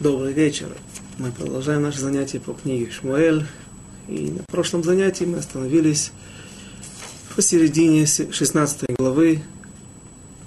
[0.00, 0.68] Добрый вечер.
[1.18, 3.44] Мы продолжаем наше занятие по книге Шмуэль.
[4.08, 6.12] И на прошлом занятии мы остановились
[7.36, 9.42] посередине 16 главы.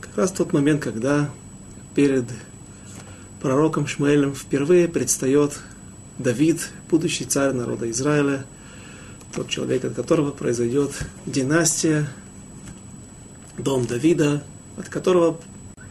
[0.02, 1.30] Как раз тот момент, когда
[1.94, 2.26] перед
[3.44, 5.60] пророком Шмуэлем впервые предстает
[6.18, 8.48] Давид, будущий царь народа Израиля,
[9.36, 10.98] тот человек, от которого произойдет
[11.28, 12.10] династия,
[13.60, 14.44] дом Давида,
[14.78, 15.40] от которого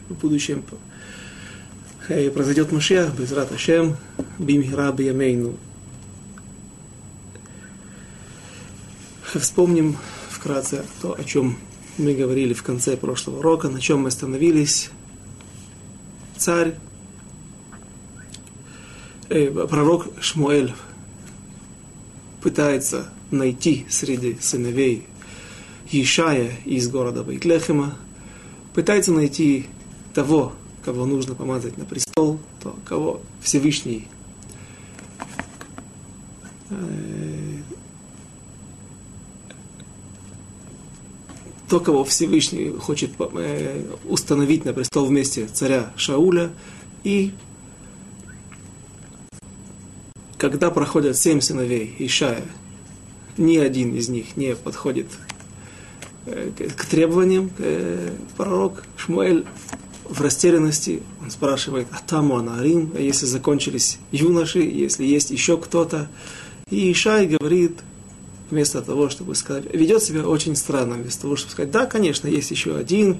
[0.09, 0.65] в будущем
[2.07, 3.95] произойдет Машиах, Безрат Ашем,
[4.37, 5.57] Бимхира Биямейну.
[9.23, 9.97] Вспомним
[10.29, 11.57] вкратце то, о чем
[11.97, 14.89] мы говорили в конце прошлого урока, на чем мы остановились.
[16.37, 16.75] Царь,
[19.29, 20.73] э, пророк Шмуэль
[22.41, 25.07] пытается найти среди сыновей
[25.91, 27.97] Ишая из города Бейтлехема,
[28.73, 29.67] пытается найти
[30.13, 34.07] того, кого нужно помазать на престол, то кого Всевышний
[36.69, 37.57] э,
[41.69, 46.51] то, кого Всевышний хочет э, установить на престол вместе царя Шауля,
[47.03, 47.31] и
[50.37, 52.43] когда проходят семь сыновей Ишая,
[53.37, 55.07] ни один из них не подходит
[56.25, 57.49] э, к требованиям,
[58.35, 59.45] пророк Шмуэль
[60.09, 66.09] в растерянности, он спрашивает, а там Анарим, а если закончились юноши, если есть еще кто-то.
[66.69, 67.79] И Ишай говорит,
[68.49, 72.51] вместо того, чтобы сказать, ведет себя очень странно, вместо того, чтобы сказать, да, конечно, есть
[72.51, 73.17] еще один,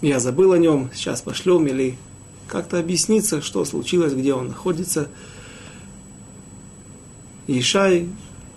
[0.00, 1.96] я забыл о нем, сейчас пошлем, или
[2.46, 5.08] как-то объясниться, что случилось, где он находится.
[7.46, 8.08] Ишай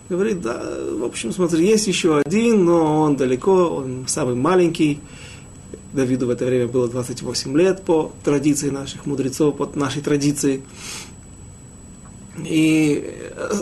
[0.09, 4.99] говорит, да, в общем, смотри, есть еще один, но он далеко, он самый маленький,
[5.93, 10.63] Давиду в это время было 28 лет по традиции наших мудрецов, по нашей традиции.
[12.43, 13.13] И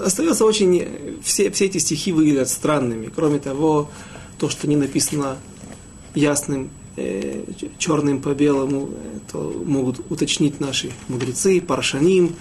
[0.05, 1.19] остается очень...
[1.23, 3.11] Все, все эти стихи выглядят странными.
[3.13, 3.89] Кроме того,
[4.39, 5.37] то, что не написано
[6.15, 7.43] ясным, э,
[7.77, 8.91] черным по белому,
[9.31, 12.35] то могут уточнить наши мудрецы, паршаним,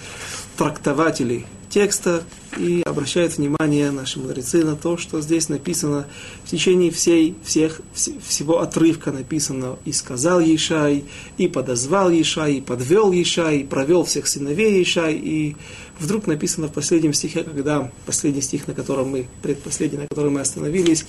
[0.57, 2.23] трактователи текста
[2.57, 6.05] и обращают внимание наши мудрецы на то, что здесь написано
[6.43, 11.05] в течение всей, всех, всего отрывка написано «И сказал Ешай,
[11.37, 15.15] и подозвал Ешай, и подвел Ешай, и провел всех сыновей Ешай».
[15.15, 15.55] И
[15.97, 20.41] вдруг написано в последнем стихе, когда последний стих, на котором мы, предпоследний, на котором мы
[20.41, 21.05] остановились,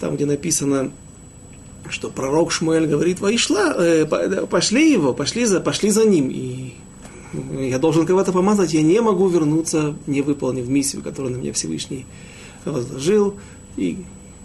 [0.00, 0.90] там, где написано
[1.90, 6.30] что пророк Шмуэль говорит, Ваишла, э, пошли его, пошли за, пошли за ним.
[6.30, 6.72] И
[7.58, 12.06] я должен кого-то помазать, я не могу вернуться, не выполнив миссию, которую на меня Всевышний
[12.64, 13.34] возложил.
[13.76, 13.98] И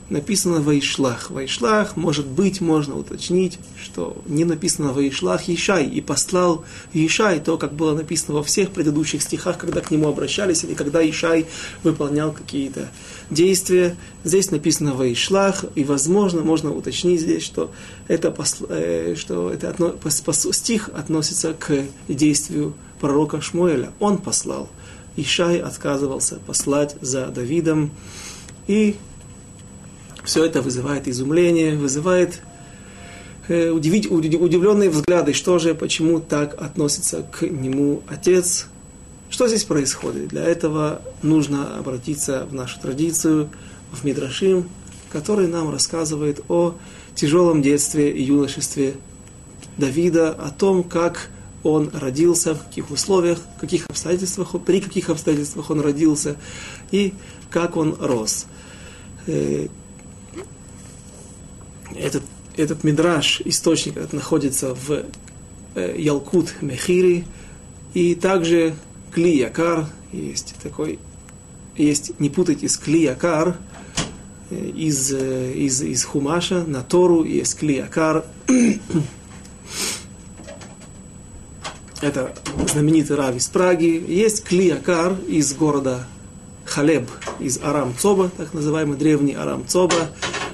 [0.10, 1.30] написано «Вайшлах».
[1.30, 7.74] «Вайшлах», может быть, можно уточнить, что не написано «Вайшлах Ишай» и послал Ишай, то, как
[7.74, 11.46] было написано во всех предыдущих стихах, когда к нему обращались, или когда Ишай
[11.84, 12.90] выполнял какие-то
[13.30, 13.96] действия.
[14.24, 17.72] Здесь написано «Вайшлах», и, возможно, можно уточнить здесь, что,
[18.08, 18.34] это,
[18.70, 19.76] э, что это
[20.52, 23.92] стих относится к действию пророка Шмуэля.
[24.00, 24.70] Он послал.
[25.16, 27.92] Ишай отказывался послать за Давидом,
[28.68, 28.96] и
[30.30, 32.40] все это вызывает изумление, вызывает
[33.48, 38.68] э, удивленные взгляды, что же, почему так относится к нему отец.
[39.32, 40.28] Что здесь происходит?
[40.28, 43.50] Для этого нужно обратиться в нашу традицию,
[43.92, 44.70] в Мидрашим,
[45.12, 46.76] который нам рассказывает о
[47.16, 48.98] тяжелом детстве и юношестве
[49.80, 51.32] Давида, о том, как
[51.64, 56.36] он родился, в каких условиях, в каких обстоятельствах, при каких обстоятельствах он родился
[56.92, 57.16] и
[57.50, 58.46] как он рос.
[62.00, 62.24] Этот,
[62.56, 65.04] этот мидраж, источник, этот находится в
[65.76, 67.26] э, Ялкут Мехири,
[67.94, 68.74] и также
[69.12, 70.98] Кли Якар, есть такой,
[71.76, 73.58] есть, не путайте с Кли Якар,
[74.50, 78.24] э, из, э, из, из Хумаша на Тору есть Кли Якар.
[82.02, 82.34] Это
[82.72, 84.02] знаменитый рав из Праги.
[84.08, 86.08] Есть Кли Якар из города
[86.64, 87.10] Халеб,
[87.42, 90.10] из Арам Цоба, так называемый древний Арам Цоба,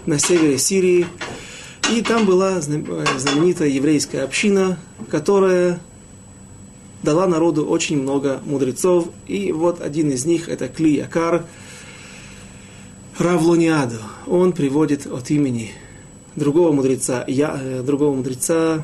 [0.08, 1.06] на севере Сирии.
[1.92, 4.80] И там была знаменитая еврейская община,
[5.12, 5.80] которая
[7.04, 9.10] дала народу очень много мудрецов.
[9.28, 11.46] И вот один из них, это Кли Якар,
[13.20, 14.00] Равлониаду.
[14.26, 15.72] Он приводит от имени
[16.36, 18.84] другого мудреца, я, э, другого мудреца,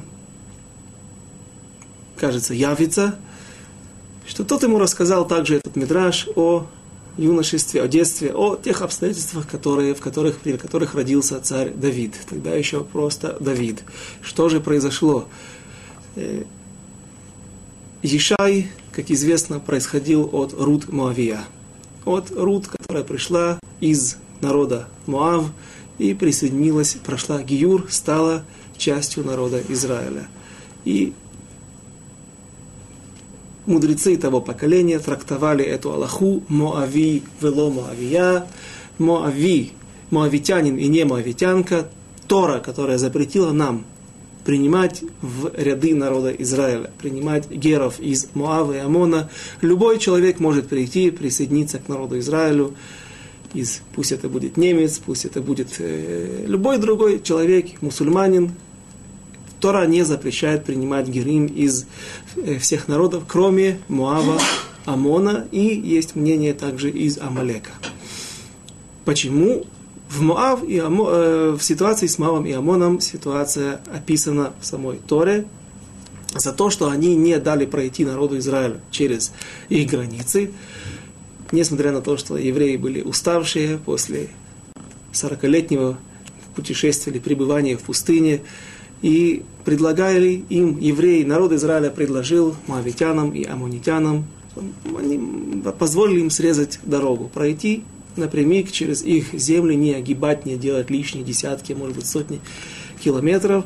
[2.17, 3.15] кажется, Явица,
[4.27, 6.67] что тот ему рассказал также этот мидраж о
[7.17, 12.15] юношестве, о детстве, о тех обстоятельствах, которые, в которых, при которых родился царь Давид.
[12.29, 13.83] Тогда еще просто Давид.
[14.21, 15.27] Что же произошло?
[18.01, 21.43] Ешай как известно, происходил от Рут Моавия.
[22.05, 25.45] От Рут, которая пришла из народа Моав
[25.97, 28.43] и присоединилась, прошла Гиюр, стала
[28.77, 30.27] частью народа Израиля.
[30.83, 31.13] И
[33.65, 38.47] мудрецы того поколения трактовали эту Аллаху Моави вело Моавия,
[38.97, 39.71] Моави,
[40.09, 41.87] моавитянин и не моавитянка,
[42.27, 43.85] Тора, которая запретила нам
[44.45, 49.29] принимать в ряды народа Израиля, принимать геров из Моава и Амона.
[49.61, 52.73] Любой человек может прийти, присоединиться к народу Израилю,
[53.53, 58.51] из, пусть это будет немец, пусть это будет э, любой другой человек, мусульманин.
[59.61, 61.85] Тора не запрещает принимать герим из
[62.35, 64.39] э, всех народов, кроме Моава,
[64.85, 67.71] Амона, и есть мнение также из Амалека.
[69.05, 69.65] Почему?
[70.09, 74.97] В Моав и Амо, э, в ситуации с Моавом и Амоном ситуация описана в самой
[74.97, 75.45] Торе
[76.33, 79.31] за то, что они не дали пройти народу Израиля через
[79.69, 80.51] их границы,
[81.51, 84.29] несмотря на то, что евреи были уставшие после
[85.13, 85.97] 40-летнего
[86.55, 88.41] путешествия или пребывания в пустыне,
[89.01, 94.25] и предлагали им, евреи, народ Израиля предложил моавитянам и аммонитянам,
[94.97, 97.83] они позволили им срезать дорогу, пройти
[98.15, 102.41] напрямик через их земли, не огибать, не делать лишние десятки, может быть, сотни
[103.01, 103.65] километров.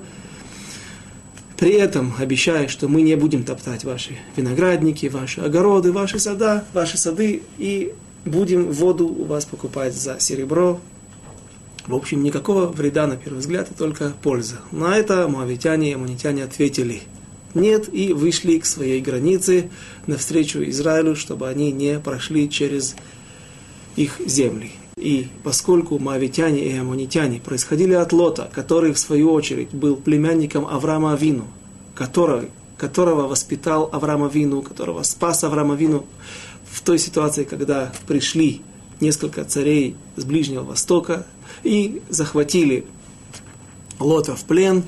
[1.58, 6.98] При этом обещая, что мы не будем топтать ваши виноградники, ваши огороды, ваши сада, ваши
[6.98, 7.94] сады, и
[8.26, 10.80] будем воду у вас покупать за серебро.
[11.88, 14.56] В общем, никакого вреда на первый взгляд, и только польза.
[14.72, 17.04] На это муавитяне и амунитяне ответили
[17.54, 19.70] нет, и вышли к своей границе
[20.08, 22.96] навстречу Израилю, чтобы они не прошли через
[23.96, 24.72] их земли.
[24.98, 31.14] И поскольку моавитяне и аммонитяне происходили от Лота, который в свою очередь был племянником Авраама
[31.14, 31.48] Авину,
[31.96, 36.06] который, которого воспитал Авраама Авину, которого спас Авраама Авину
[36.70, 38.62] в той ситуации, когда пришли
[39.02, 41.26] несколько царей с Ближнего Востока
[41.66, 42.86] и захватили
[44.00, 44.84] Лота в плен,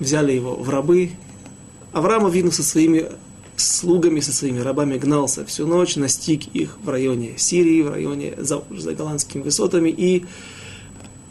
[0.00, 1.10] взяли его в рабы.
[1.92, 3.06] Авраам Авину со своими
[3.56, 8.62] слугами, со своими рабами гнался всю ночь, настиг их в районе Сирии, в районе за,
[8.70, 10.24] за голландскими высотами и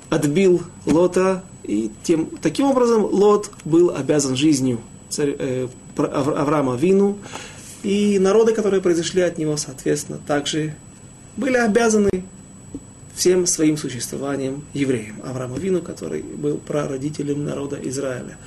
[0.10, 1.44] отбил Лота.
[1.64, 4.80] И тем, таким образом Лот был обязан жизнью
[5.10, 5.68] царь, э,
[5.98, 7.18] Авраама Вину,
[7.84, 10.76] и народы, которые произошли от него, соответственно, также
[11.36, 12.24] были обязаны
[13.16, 15.22] всем своим существованием евреям.
[15.24, 18.38] Авраама Вину, который был прародителем народа Израиля.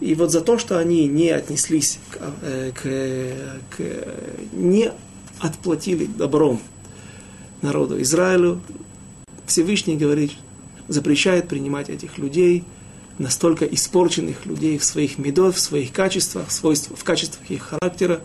[0.00, 4.08] И вот за то, что они не отнеслись к, э, к, к
[4.52, 4.92] не
[5.40, 6.60] отплатили добром
[7.62, 8.60] народу Израилю,
[9.46, 10.32] Всевышний говорит,
[10.88, 12.64] запрещает принимать этих людей,
[13.18, 18.20] настолько испорченных людей в своих медот, в своих качествах, в, свойствах, в качествах их характера,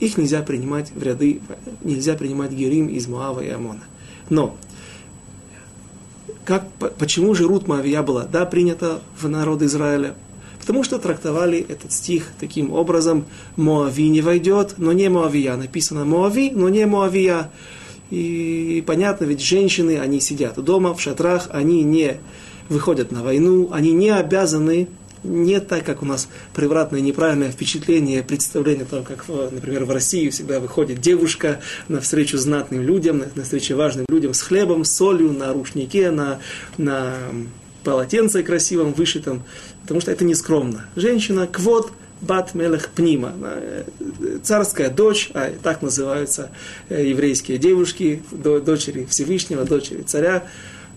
[0.00, 1.40] их нельзя принимать в ряды,
[1.82, 3.84] нельзя принимать Герим из Муава и Амона.
[4.28, 4.56] Но
[6.44, 6.66] как,
[6.98, 10.14] почему же Рут Моавия была да, принята в народ Израиля?
[10.60, 13.26] Потому что трактовали этот стих таким образом,
[13.56, 15.56] Моави не войдет, но не Моавия.
[15.56, 17.50] Написано Моави, но не Моавия.
[18.10, 22.18] И понятно, ведь женщины, они сидят дома, в шатрах, они не
[22.68, 24.88] выходят на войну, они не обязаны
[25.26, 30.28] не так, как у нас превратное неправильное впечатление, представление о том, как, например, в России
[30.30, 35.32] всегда выходит девушка на встречу знатным людям, на встречу важным людям с хлебом, с солью,
[35.32, 36.40] на рушнике, на,
[36.78, 37.14] на
[37.84, 39.44] полотенце красивом, вышитом,
[39.82, 40.86] потому что это не скромно.
[40.96, 43.84] Женщина, квот, Бат Мелех Пнима, э,
[44.42, 46.50] царская дочь, а так называются
[46.88, 50.44] э, еврейские девушки, дочери Всевышнего, дочери царя,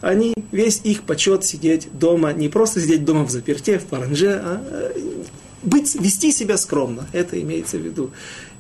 [0.02, 4.64] они, весь их почет сидеть дома, не просто сидеть дома в заперте, в паранже, а
[4.70, 5.00] э,
[5.62, 8.12] быть, вести себя скромно, это имеется в виду.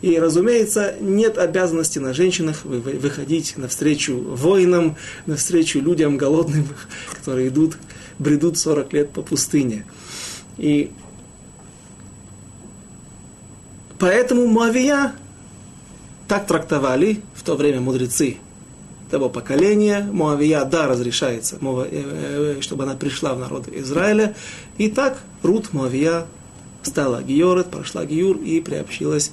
[0.01, 6.67] И, разумеется, нет обязанности на женщинах выходить навстречу воинам, навстречу людям голодным,
[7.15, 7.77] которые идут,
[8.17, 9.85] бредут 40 лет по пустыне.
[10.57, 10.91] И
[13.97, 15.13] поэтому Муавия
[16.27, 18.37] так трактовали в то время мудрецы
[19.09, 20.07] того поколения.
[20.11, 24.35] Моавия, да, разрешается, э, э, чтобы она пришла в народ Израиля.
[24.77, 26.25] И так Рут Моавия
[26.83, 29.31] стала Георет, прошла Гиюр и приобщилась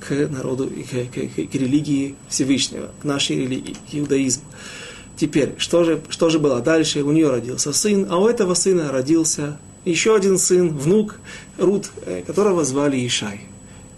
[0.00, 4.44] к народу, к, к, к религии Всевышнего, к нашей религии, к иудаизму.
[5.16, 7.02] Теперь, что же, что же было дальше?
[7.02, 11.16] У нее родился сын, а у этого сына родился еще один сын, внук
[11.58, 13.42] Рут, э, которого звали Ишай.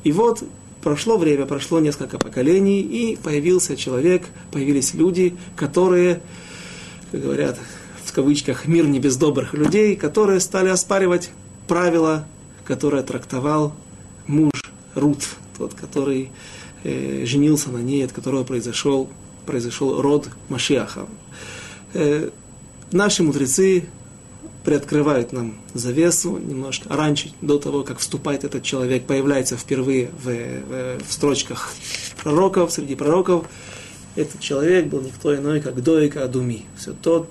[0.04, 0.44] И вот
[0.86, 6.22] прошло время, прошло несколько поколений, и появился человек, появились люди, которые,
[7.10, 7.58] как говорят
[8.04, 11.30] в кавычках, мир не без добрых людей, которые стали оспаривать
[11.66, 12.24] правила,
[12.64, 13.74] которые трактовал
[14.28, 14.52] муж
[14.94, 15.24] Рут,
[15.58, 16.30] тот, который
[16.84, 19.10] э, женился на ней, от которого произошел,
[19.44, 21.08] произошел род Машиаха.
[21.94, 22.30] Э,
[22.92, 23.86] наши мудрецы
[24.66, 30.98] приоткрывают нам завесу немножко раньше, до того, как вступает этот человек, появляется впервые в, в,
[31.08, 31.72] в строчках
[32.20, 33.46] пророков, среди пророков.
[34.16, 36.64] Этот человек был никто иной, как Доика Адуми.
[36.76, 37.30] Все тот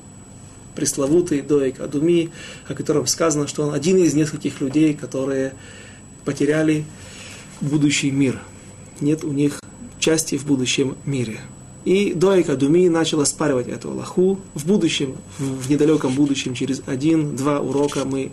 [0.75, 2.31] пресловутый Доик Адуми,
[2.69, 5.55] о котором сказано, что он один из нескольких людей, которые
[6.23, 6.85] потеряли
[7.59, 8.39] будущий мир.
[9.01, 9.59] Нет у них
[9.99, 11.41] части в будущем мире.
[11.85, 14.39] И Доика Думи начал оспаривать эту Аллаху.
[14.55, 18.31] В будущем, в недалеком будущем, через один-два урока мы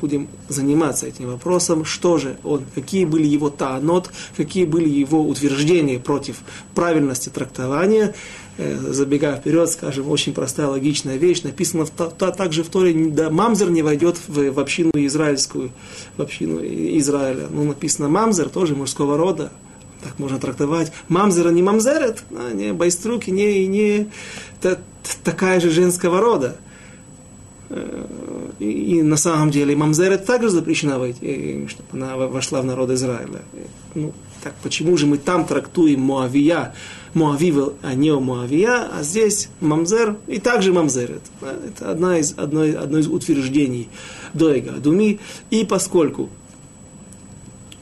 [0.00, 5.98] будем заниматься этим вопросом, что же он, какие были его таанот, какие были его утверждения
[6.00, 6.38] против
[6.74, 8.12] правильности трактования.
[8.56, 13.30] Э, забегая вперед, скажем, очень простая логичная вещь, написано в, та, также в Торе, да,
[13.30, 15.70] мамзер не войдет в, в общину израильскую,
[16.16, 16.60] в общину
[16.98, 17.46] Израиля.
[17.50, 19.50] Ну, написано мамзер, тоже мужского рода,
[20.04, 20.92] так можно трактовать.
[21.08, 24.10] Мамзера не мамзерет, а не байструки, не, не
[24.60, 24.78] та,
[25.24, 26.56] такая же женского рода.
[27.70, 28.06] Э,
[28.58, 33.42] и, и на самом деле мамзерет также запрещена войти, чтобы она вошла в народ Израиля.
[33.94, 36.74] Ну, так почему же мы там трактуем Моавия,
[37.14, 41.22] Моавива, а не Моавия, а здесь мамзер и также мамзерет.
[41.40, 43.88] Это одна из, одно, одно из утверждений
[44.34, 45.18] Доега Думи.
[45.50, 46.28] И поскольку,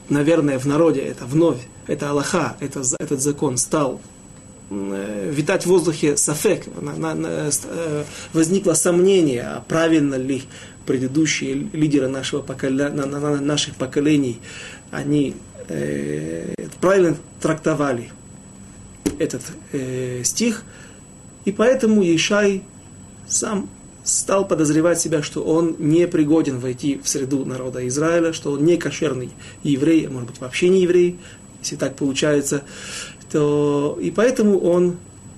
[0.07, 4.01] наверное, в народе это вновь это Аллаха, это, этот закон стал
[4.69, 10.43] э, витать в воздухе сафек, на, э, возникло сомнение, а правильно ли
[10.85, 13.05] предыдущие лидеры нашего на,
[13.39, 14.39] наших поколений,
[14.91, 15.35] они
[15.67, 18.11] э, правильно трактовали
[19.19, 20.63] этот э, стих,
[21.45, 22.63] и поэтому Ешай
[23.27, 23.69] сам
[24.03, 28.77] стал подозревать себя, что он не пригоден войти в среду народа Израиля, что он не
[28.77, 29.29] кошерный
[29.63, 31.19] еврей, а может быть вообще не еврей,
[31.63, 32.63] если так получается,
[33.31, 34.97] то и поэтому он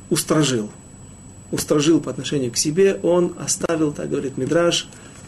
[0.10, 0.70] устражил.
[1.52, 4.88] Устражил по отношению к себе, он оставил, так говорит Мидраш,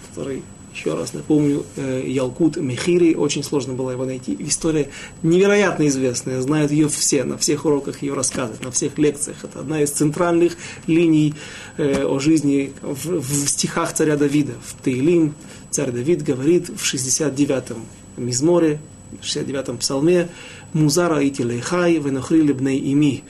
[0.10, 0.42] который,
[0.74, 4.36] еще раз напомню, э, Ялкут Мехири, очень сложно было его найти.
[4.40, 4.90] История
[5.22, 9.44] невероятно известная, знают ее все, на всех уроках ее рассказывают, на всех лекциях.
[9.44, 11.36] Это одна из центральных линий
[11.78, 14.54] э, о жизни в, в стихах царя Давида.
[14.66, 15.36] В Таилим
[15.70, 17.78] царь Давид говорит в 69-м
[18.18, 18.80] Мизморе,
[19.22, 20.30] в 69-м псалме,
[20.74, 23.24] Музара и телехай, венохрили бней ими.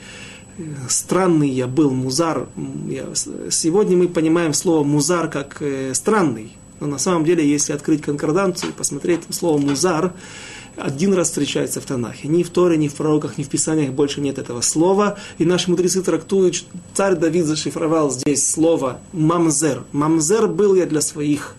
[0.88, 2.48] Странный я был музар.
[3.50, 6.52] Сегодня мы понимаем слово музар как э, странный.
[6.80, 10.12] Но на самом деле, если открыть конкорданцию и посмотреть слово музар,
[10.76, 12.28] один раз встречается в Танахе.
[12.28, 15.18] Ни в Торе, ни в пророках, ни в Писаниях больше нет этого слова.
[15.38, 19.84] И наши мудрецы трактуют, что царь Давид зашифровал здесь слово мамзер.
[19.92, 21.54] Мамзер был я для своих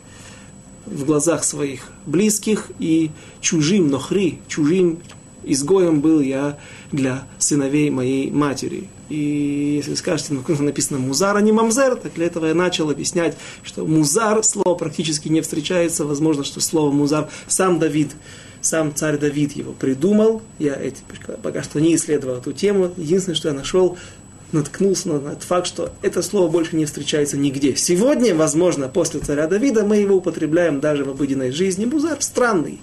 [0.86, 5.00] в глазах своих близких и чужим, нохри, чужим
[5.43, 6.58] изгоем был я
[6.91, 8.88] для сыновей моей матери.
[9.10, 13.36] И если скажете, ну, написано музар, а не мамзер, так для этого я начал объяснять,
[13.63, 16.05] что музар, слово практически не встречается.
[16.05, 18.12] Возможно, что слово музар сам Давид,
[18.62, 20.41] сам царь Давид его придумал.
[20.60, 20.98] Я эти,
[21.41, 22.91] пока что не исследовал эту тему.
[22.98, 23.98] Единственное, что я нашел,
[24.51, 27.75] наткнулся на этот факт, что это слово больше не встречается нигде.
[27.75, 31.86] Сегодня, возможно, после царя Давида мы его употребляем даже в обыденной жизни.
[31.86, 32.79] Музар странный.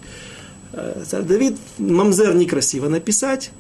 [0.77, 3.51] Э, царь Давид, мамзер некрасиво написать,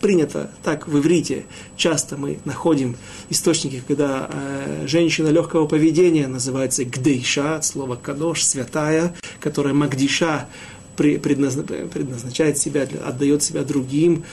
[0.00, 1.46] принято так в иврите.
[1.76, 2.96] Часто мы находим
[3.30, 10.48] источники, когда э, женщина легкого поведения называется гдейша, от слова кадош, святая, которая магдиша
[10.96, 14.24] предназначает себя, отдает себя другим.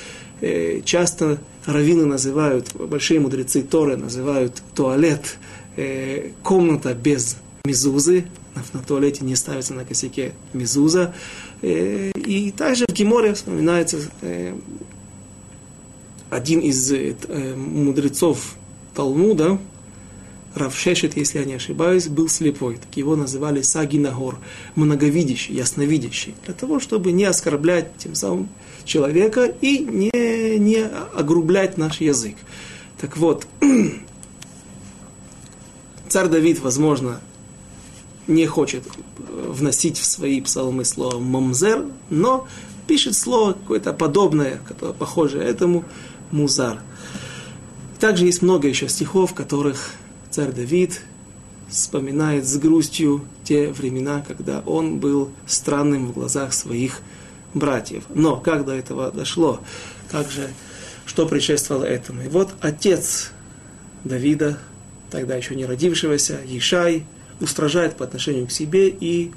[0.41, 5.37] Э, часто раввины называют, большие мудрецы Торы называют туалет
[5.77, 8.25] э, комната без мизузы,
[8.57, 11.13] на, на туалете не ставится на косяке мизуза.
[11.61, 14.55] Э, и также в Геморе вспоминается э,
[16.29, 17.15] один из э,
[17.55, 18.55] мудрецов
[18.93, 19.59] Талмуда,
[20.55, 22.77] Равшешет, если я не ошибаюсь, был слепой.
[22.77, 24.39] Так его называли Сагинагор,
[24.75, 26.33] многовидящий, ясновидящий.
[26.45, 28.49] Для того, чтобы не оскорблять тем самым
[28.83, 32.35] человека и не, не огрублять наш язык.
[32.99, 33.45] Так вот,
[36.09, 37.21] царь Давид, возможно,
[38.27, 38.83] не хочет
[39.17, 42.47] вносить в свои псалмы слово «мамзер», но
[42.87, 45.85] пишет слово какое-то подобное, которое похоже этому
[46.31, 46.81] «музар».
[47.99, 49.91] Также есть много еще стихов, в которых
[50.29, 51.01] царь Давид
[51.69, 57.01] вспоминает с грустью те времена, когда он был странным в глазах своих
[57.53, 58.03] братьев.
[58.13, 59.59] Но как до этого дошло?
[60.11, 60.49] Как же,
[61.05, 62.21] что предшествовало этому?
[62.21, 63.31] И вот отец
[64.03, 64.59] Давида,
[65.09, 67.05] тогда еще не родившегося, Ишай,
[67.39, 69.31] устражает по отношению к себе и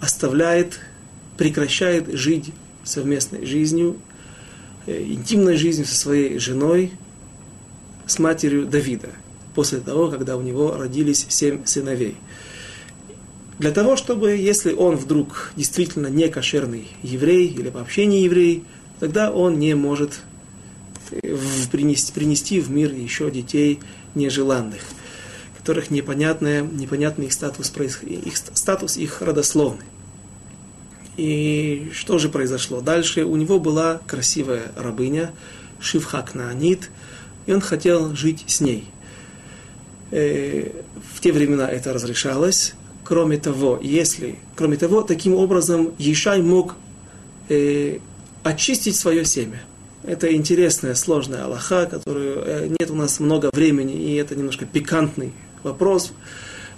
[0.00, 0.80] оставляет,
[1.36, 2.52] прекращает жить
[2.84, 3.96] совместной жизнью
[4.86, 6.92] интимной жизнью со своей женой,
[8.06, 9.10] с матерью Давида,
[9.54, 12.16] после того, когда у него родились семь сыновей.
[13.58, 18.64] Для того, чтобы, если он вдруг действительно не кошерный еврей или вообще не еврей,
[19.00, 20.20] тогда он не может
[21.70, 23.80] принести, принести в мир еще детей
[24.14, 24.82] нежеланных,
[25.64, 29.86] которых непонятный, непонятный их статус, их статус их родословный.
[31.16, 32.82] И что же произошло?
[32.82, 35.32] Дальше у него была красивая рабыня,
[35.80, 36.90] Шивхак Наанит,
[37.46, 38.84] и он хотел жить с ней.
[40.10, 40.82] Э,
[41.14, 42.74] в те времена это разрешалось.
[43.02, 46.76] Кроме того, если, кроме того, таким образом Ешай мог
[47.48, 48.00] э,
[48.42, 49.62] очистить свое семя.
[50.02, 55.32] Это интересная, сложная Аллаха, которую э, нет у нас много времени, и это немножко пикантный
[55.64, 56.12] вопрос,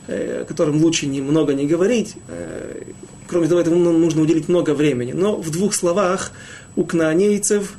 [0.06, 2.14] э, о котором лучше немного не говорить.
[2.28, 2.84] Э,
[3.26, 5.12] кроме того, этому нужно уделить много времени.
[5.12, 6.32] Но в двух словах
[6.76, 7.74] у кнаанейцев,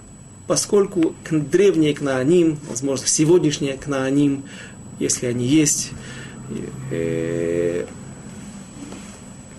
[0.45, 4.43] поскольку древние кнааним, возможно, сегодняшние кнааним,
[4.99, 5.91] если они есть,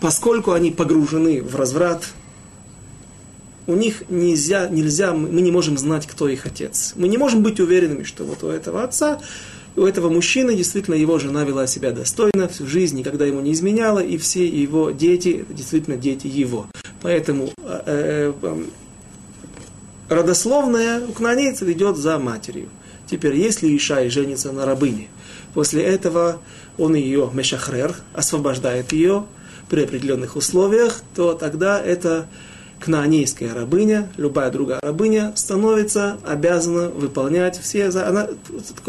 [0.00, 2.08] поскольку они погружены в разврат,
[3.68, 6.94] у них нельзя, нельзя, мы не можем знать, кто их отец.
[6.96, 9.20] Мы не можем быть уверенными, что вот у этого отца,
[9.76, 14.00] у этого мужчины действительно его жена вела себя достойно всю жизнь, никогда ему не изменяла,
[14.00, 16.66] и все его дети, действительно дети его.
[17.00, 18.64] Поэтому э, э,
[20.08, 22.68] родословная у кнанейцев идет за матерью.
[23.06, 25.08] Теперь, если Ишай женится на рабыне,
[25.54, 26.40] после этого
[26.76, 29.26] он ее, Мешахрер, освобождает ее
[29.68, 32.26] при определенных условиях, то тогда это
[32.80, 37.88] кнаанейская рабыня, любая другая рабыня, становится обязана выполнять все...
[37.88, 38.28] Она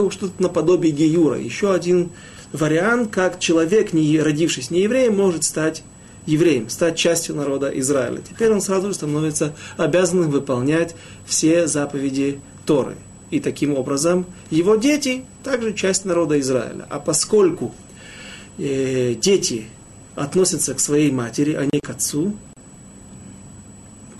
[0.09, 1.39] что-то наподобие геюра.
[1.39, 2.11] Еще один
[2.53, 5.83] вариант, как человек, не родившись не евреем, может стать
[6.25, 8.21] евреем, стать частью народа Израиля.
[8.27, 12.95] Теперь он сразу же становится обязанным выполнять все заповеди Торы.
[13.31, 16.85] И таким образом его дети также часть народа Израиля.
[16.89, 17.73] А поскольку
[18.57, 19.67] э, дети
[20.15, 22.33] относятся к своей матери, а не к отцу,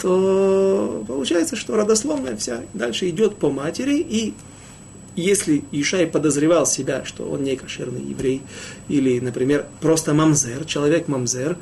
[0.02, 4.34] то получается, что родословная вся дальше идет по матери, и
[5.16, 8.42] если Ишай подозревал себя, что он не кошерный еврей,
[8.88, 11.58] или, например, просто мамзер, человек мамзер,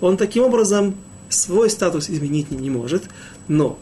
[0.00, 0.94] он таким образом
[1.28, 3.04] свой статус изменить не, может,
[3.48, 3.78] но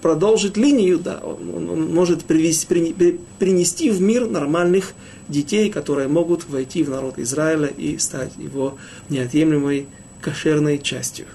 [0.00, 4.92] продолжить линию, да, он, он, он может привести, при, принести в мир нормальных
[5.28, 9.86] детей, которые могут войти в народ Израиля и стать его неотъемлемой
[10.20, 11.26] кошерной частью.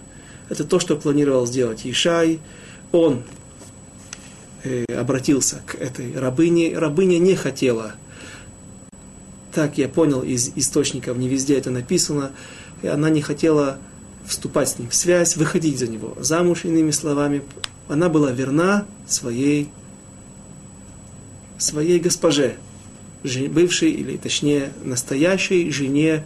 [0.52, 2.42] Это то, что планировал сделать Ишай.
[2.92, 3.24] Он
[4.66, 6.78] э, обратился к этой рабыне.
[6.78, 7.94] Рабыня не хотела,
[9.54, 12.34] так я понял из источников, не везде это написано,
[12.82, 13.78] и она не хотела
[14.26, 17.44] вступать с ним в связь, выходить за него замуж, иными словами.
[17.88, 19.70] Она была верна своей,
[21.58, 22.58] своей госпоже,
[23.24, 26.26] бывшей, или точнее настоящей жене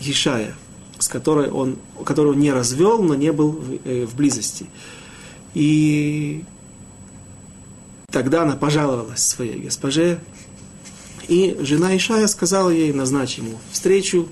[0.00, 0.54] Ишая
[1.08, 4.66] с которой он, которую он не развел, но не был в, э, в близости.
[5.54, 6.44] И
[8.12, 10.20] тогда она пожаловалась своей госпоже,
[11.28, 14.28] и жена Ишая сказала ей, назначь ему встречу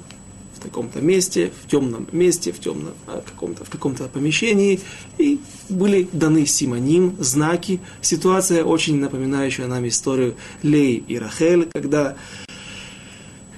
[0.54, 4.80] в таком-то месте, в темном месте, в темном а, каком-то, в каком-то помещении,
[5.16, 7.80] и были даны симоним, знаки.
[8.02, 12.16] Ситуация очень напоминающая нам историю Лей и Рахель, когда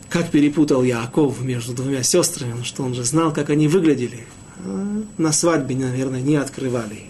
[0.09, 4.27] как перепутал Яков между двумя сестрами, что он же знал, как они выглядели.
[4.65, 7.03] А на свадьбе, наверное, не открывали.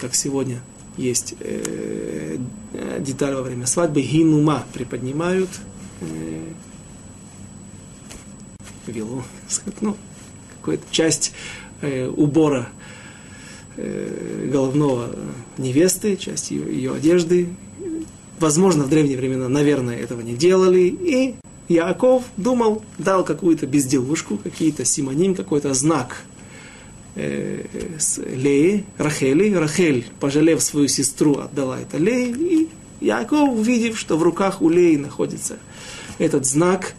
[0.00, 0.60] Как сегодня
[0.96, 2.36] есть э,
[2.98, 4.02] деталь во время свадьбы.
[4.02, 5.48] Гинума приподнимают
[6.00, 6.52] э,
[8.86, 9.24] вилу,
[9.80, 9.96] ну,
[10.58, 11.32] какую-то часть
[11.80, 12.68] э, убора
[13.76, 15.16] э, головного
[15.56, 17.48] невесты, часть ее, ее одежды.
[18.38, 20.80] Возможно, в древние времена, наверное, этого не делали.
[20.80, 21.36] И
[21.72, 26.24] Яков думал, дал какую-то безделушку, какие-то симоним, какой-то знак
[27.14, 27.64] э,
[27.98, 29.52] с Леи, Рахели.
[29.54, 32.34] Рахель, пожалев свою сестру, отдала это Леи.
[32.38, 32.68] И
[33.00, 35.58] Яков, увидев, что в руках у Леи находится
[36.18, 36.94] этот знак,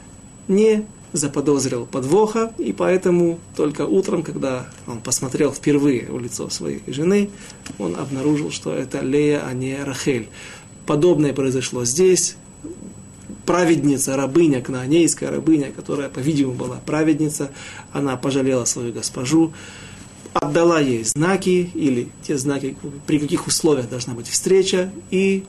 [0.47, 7.29] не заподозрил подвоха, и поэтому только утром, когда он посмотрел впервые в лицо своей жены,
[7.77, 10.27] он обнаружил, что это Лея, а не Рахель.
[10.85, 12.35] Подобное произошло здесь
[13.45, 17.51] праведница, рабыня, кнаанейская рабыня, которая, по-видимому, была праведница,
[17.91, 19.53] она пожалела свою госпожу,
[20.33, 22.75] отдала ей знаки, или те знаки,
[23.05, 25.43] при каких условиях должна быть встреча, и,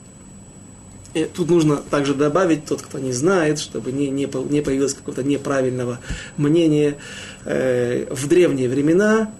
[1.14, 5.22] и тут нужно также добавить, тот, кто не знает, чтобы не, не, не появилось какого-то
[5.22, 6.00] неправильного
[6.36, 6.96] мнения,
[7.44, 9.32] э, в древние времена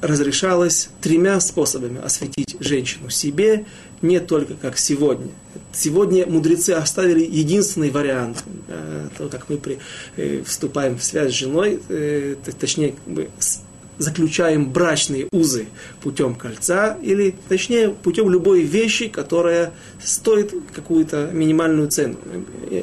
[0.00, 3.66] разрешалось тремя способами осветить женщину себе,
[4.02, 5.28] не только как сегодня.
[5.72, 9.78] Сегодня мудрецы оставили единственный вариант, э, то, как мы при,
[10.16, 12.94] э, вступаем в связь с женой, э, точнее,
[13.38, 13.62] с
[13.98, 15.66] заключаем брачные узы
[16.00, 22.16] путем кольца, или точнее путем любой вещи, которая стоит какую-то минимальную цену.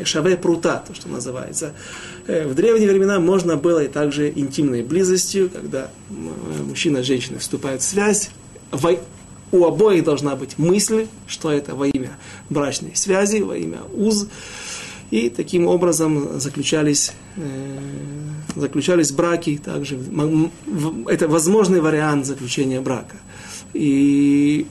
[0.04, 1.74] Шаве прута, то, что называется.
[2.28, 7.86] В древние времена можно было и также интимной близостью, когда мужчина и женщина вступают в
[7.86, 8.30] связь,
[9.52, 12.18] у обоих должна быть мысль, что это во имя
[12.50, 14.28] брачной связи, во имя уз.
[15.10, 17.80] И таким образом заключались э,
[18.56, 20.00] заключались браки, также
[21.08, 23.18] это возможный вариант заключения брака.
[23.74, 24.68] И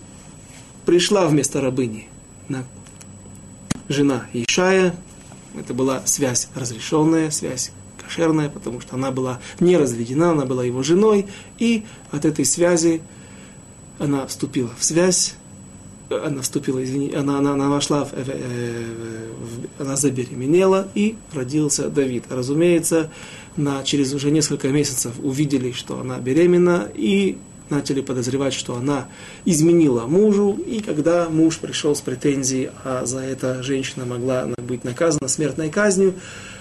[0.84, 2.08] пришла вместо рабыни
[2.48, 2.64] на
[3.88, 4.94] жена Ишая,
[5.58, 10.82] это была связь разрешенная, связь кошерная, потому что она была не разведена, она была его
[10.82, 11.26] женой,
[11.58, 13.00] и от этой связи
[13.98, 15.34] она вступила в связь,
[16.10, 18.84] она вступила, извини, она, она, она вошла, в, э,
[19.78, 22.24] в, она забеременела, и родился Давид.
[22.30, 23.10] Разумеется,
[23.56, 27.38] на, через уже несколько месяцев увидели, что она беременна, и
[27.70, 29.08] начали подозревать, что она
[29.44, 35.26] изменила мужу, и когда муж пришел с претензией, а за это женщина могла быть наказана
[35.26, 36.55] смертной казнью, Э,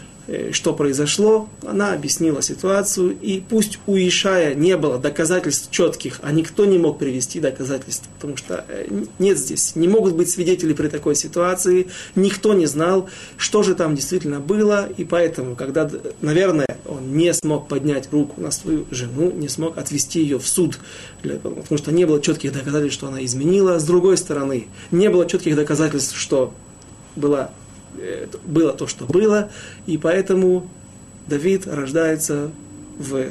[0.51, 6.65] что произошло, она объяснила ситуацию, и пусть у Ишая не было доказательств четких, а никто
[6.65, 8.88] не мог привести доказательств, потому что э,
[9.19, 13.07] нет здесь, не могут быть свидетели при такой ситуации, никто не знал,
[13.38, 15.89] что же там действительно было, и поэтому, когда,
[16.21, 20.79] наверное, он не смог поднять руку на свою жену, не смог отвести ее в суд,
[21.21, 25.55] потому что не было четких доказательств, что она изменила, с другой стороны, не было четких
[25.55, 26.53] доказательств, что
[27.15, 27.51] была
[28.45, 29.49] было то, что было,
[29.86, 30.69] и поэтому
[31.27, 32.51] Давид рождается
[32.97, 33.29] в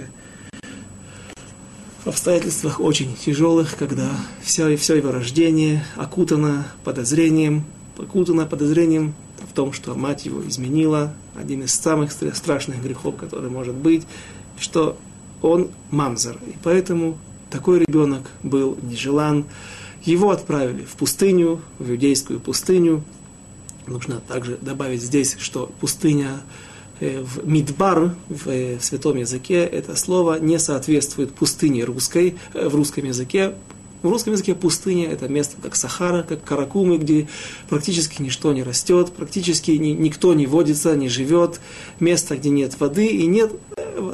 [2.05, 4.11] обстоятельствах очень тяжелых, когда
[4.43, 7.65] все, все его рождение окутано подозрением,
[7.97, 9.15] окутано подозрением
[9.51, 14.07] в том, что мать его изменила, один из самых страшных грехов, который может быть,
[14.59, 14.97] что
[15.41, 16.37] он мамзар.
[16.47, 17.19] И поэтому
[17.51, 19.45] такой ребенок был нежелан.
[20.05, 23.03] Его отправили в пустыню, в иудейскую пустыню,
[23.87, 26.41] Нужно также добавить здесь, что пустыня
[27.01, 32.75] э, в Мидбар, в, э, святом языке, это слово не соответствует пустыне русской, э, в
[32.75, 33.55] русском языке.
[34.03, 37.27] В русском языке пустыня– это место как Сахара, как Каракумы, где
[37.69, 41.61] практически ничто не растет, практически ни, никто не водится, не живет,
[42.01, 43.53] место, где нет воды и нет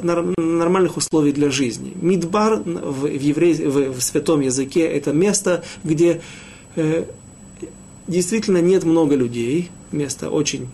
[0.03, 1.91] нормальных условий для жизни.
[2.01, 6.21] Мидбар в, еврей, в, в святом языке– это место, где
[8.11, 10.69] действительно нет много людей, место очень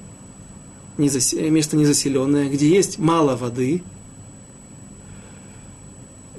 [0.97, 1.33] незас...
[1.33, 3.83] место незаселенное, где есть мало воды,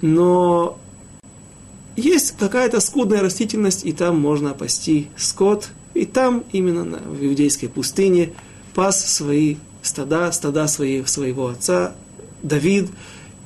[0.03, 0.79] но
[1.97, 8.33] есть какая-то скудная растительность, и там можно пасти скот, и там именно в иудейской пустыне
[8.75, 11.95] пас свои стада, стада свои, своего отца
[12.43, 12.89] Давид,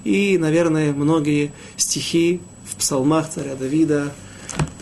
[0.05, 4.13] и, наверное, многие стихи в псалмах царя Давида,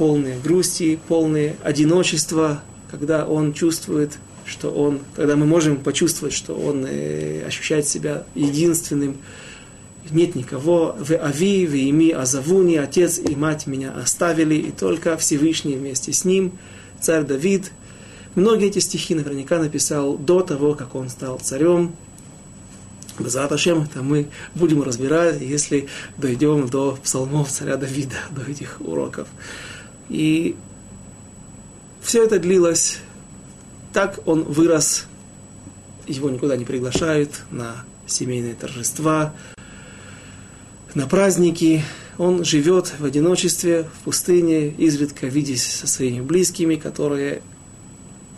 [0.01, 6.87] полные грусти, полные одиночества, когда он чувствует, что он, когда мы можем почувствовать, что он
[6.89, 9.19] э, ощущает себя единственным,
[10.11, 15.75] нет никого, в Ави, в Ими, Азавуни, отец и мать меня оставили, и только Всевышний
[15.75, 16.53] вместе с ним,
[16.99, 17.71] царь Давид.
[18.35, 21.95] Многие эти стихи наверняка написал до того, как он стал царем.
[23.19, 29.29] Безраташем, это мы будем разбирать, если дойдем до псалмов царя Давида, до этих уроков.
[30.11, 30.57] И
[32.03, 32.99] все это длилось.
[33.93, 35.07] Так он вырос.
[36.07, 39.33] Его никуда не приглашают на семейные торжества,
[40.95, 41.85] на праздники.
[42.19, 47.43] Он живет в одиночестве, в пустыне, изредка видясь со своими близкими, которые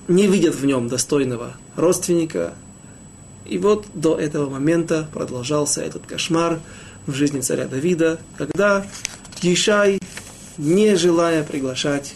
[0.08, 2.54] не видят в нем достойного родственника.
[3.46, 6.60] И вот до этого момента продолжался этот кошмар
[7.06, 8.86] в жизни царя Давида, когда
[9.40, 9.98] Ишай,
[10.62, 12.14] не желая приглашать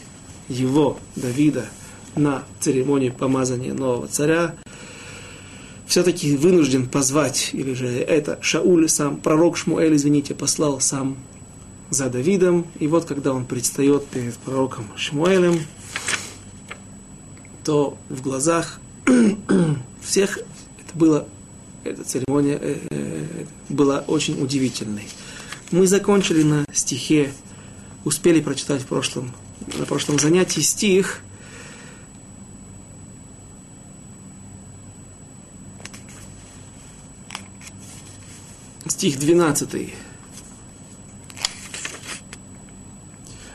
[0.48, 1.66] его, Давида,
[2.14, 4.54] на церемонию помазания нового царя,
[5.86, 11.16] все-таки вынужден позвать, или же это Шауль, сам пророк Шмуэль, извините, послал сам
[11.90, 12.66] за Давидом.
[12.78, 15.60] И вот когда он предстает перед пророком Шмуэлем,
[17.64, 18.80] то в глазах
[20.00, 21.26] всех это было,
[21.84, 23.24] эта церемония э, э,
[23.68, 25.08] была очень удивительной.
[25.72, 27.32] Мы закончили на стихе,
[28.06, 29.32] успели прочитать в прошлом
[29.78, 31.22] на прошлом занятии стих,
[38.86, 39.92] стих 12.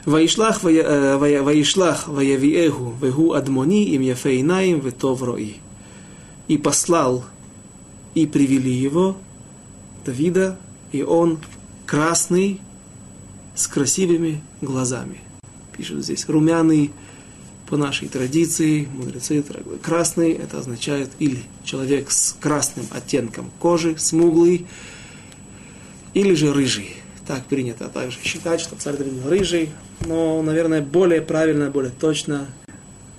[0.05, 5.55] Ваишлах, ваишлах, ваявиэгу, вегу адмони, им яфейнаим, ветов рои.
[6.49, 7.23] И послал,
[8.15, 9.15] и привели его,
[10.03, 10.59] Давида,
[10.91, 11.39] и он
[11.85, 12.59] красный,
[13.55, 15.19] с красивыми глазами.
[15.75, 16.91] Пишут здесь румяный,
[17.71, 19.41] по нашей традиции, мудрецы,
[19.81, 24.67] красный, это означает или человек с красным оттенком кожи, смуглый,
[26.13, 26.97] или же рыжий.
[27.25, 29.69] Так принято также считать, что царь был рыжий,
[30.05, 32.47] но, наверное, более правильно, более точно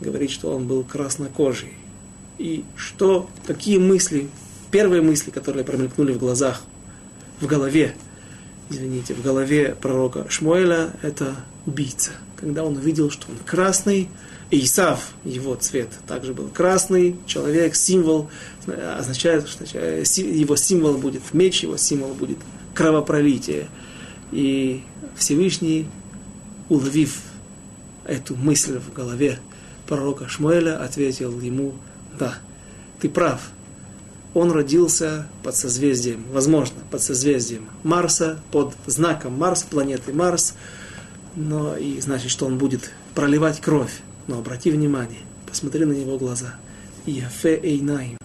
[0.01, 1.73] говорить, что он был краснокожий.
[2.37, 4.29] И что, какие мысли,
[4.71, 6.63] первые мысли, которые промелькнули в глазах,
[7.41, 7.95] в голове,
[8.73, 12.13] извините, в голове пророка Шмуэля, это убийца.
[12.37, 14.09] Когда он увидел, что он красный,
[14.51, 18.29] Исав, его цвет также был красный, человек, символ,
[18.99, 22.39] означает, что его символ будет меч, его символ будет
[22.75, 23.69] кровопролитие.
[24.31, 24.83] И
[25.17, 25.89] Всевышний,
[26.69, 27.21] уловив
[28.05, 29.39] эту мысль в голове
[29.87, 31.75] пророка Шмуэля, ответил ему,
[32.19, 32.35] да,
[33.01, 33.41] ты прав,
[34.35, 40.55] он родился под созвездием, возможно, под созвездием Марса, под знаком Марс, планеты Марс,
[41.37, 44.01] но и значит, что он будет проливать кровь.
[44.27, 46.55] Но обрати внимание, посмотри на него глаза.
[47.07, 48.19] Яфе Эйнаим.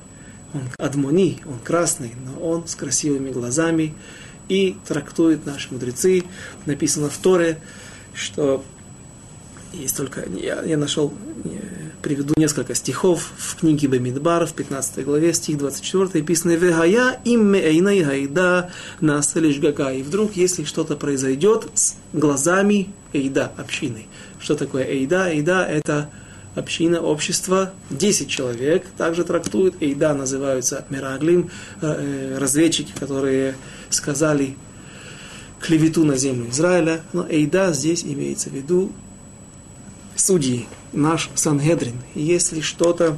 [0.54, 3.96] Он адмони, он красный, но он с красивыми глазами.
[4.48, 6.24] И трактует наши мудрецы,
[6.66, 7.60] написано в Торе,
[8.14, 8.64] что
[9.74, 11.14] есть только, я, я нашел,
[12.08, 18.02] приведу несколько стихов в книге Бамидбар, в 15 главе, стих 24, написано «Вегая имме эйнай
[18.02, 18.70] гайда
[19.02, 19.92] насалиш гага».
[19.92, 24.06] И вдруг, если что-то произойдет с глазами эйда, общины.
[24.40, 25.30] Что такое эйда?
[25.30, 26.10] Эйда– это
[26.56, 28.86] община, общество, 10 человек.
[28.98, 33.58] Также трактуют, эйда называются мираглим, э, э, разведчики, которые
[33.90, 34.56] сказали
[35.60, 37.02] клевету на землю Израиля.
[37.12, 38.94] Но эйда здесь имеется в виду
[40.16, 41.96] судьи, наш Сангедрин.
[42.16, 43.18] Если что-то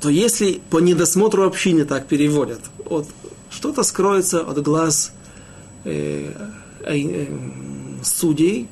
[0.00, 3.08] то если по недосмотру общины так переводят, вот,
[3.50, 5.12] что-то скроется от глаз
[5.84, 6.32] э,
[6.84, 7.26] э,
[8.04, 8.68] судей,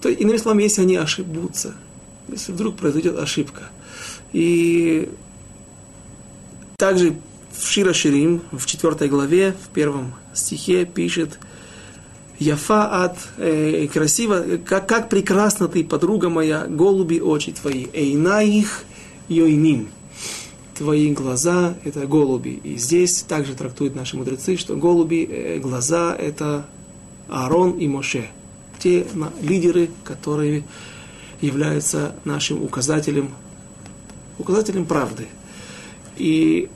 [0.00, 1.74] то, иными словами, если они ошибутся,
[2.28, 3.64] если вдруг произойдет ошибка.
[4.32, 5.08] И
[6.76, 7.16] также
[7.52, 11.38] в Шира Ширим, в четвертой главе, в первом стихе пишет
[12.38, 18.84] Яфа от э, красиво, как, как прекрасно ты, подруга моя, голуби очи твои, эйна их
[19.28, 19.88] йойним.
[20.76, 22.60] Твои глаза– это голуби.
[22.64, 26.66] И здесь также трактуют наши мудрецы, что голуби, э, глаза– это
[27.28, 28.28] Аарон и Моше–
[28.84, 29.06] те
[29.40, 30.62] лидеры, которые
[31.40, 33.30] являются нашим указателем,
[34.38, 35.26] указателем правды.
[36.18, 36.68] И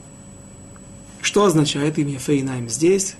[1.21, 3.15] что означает имя Фейнайм здесь?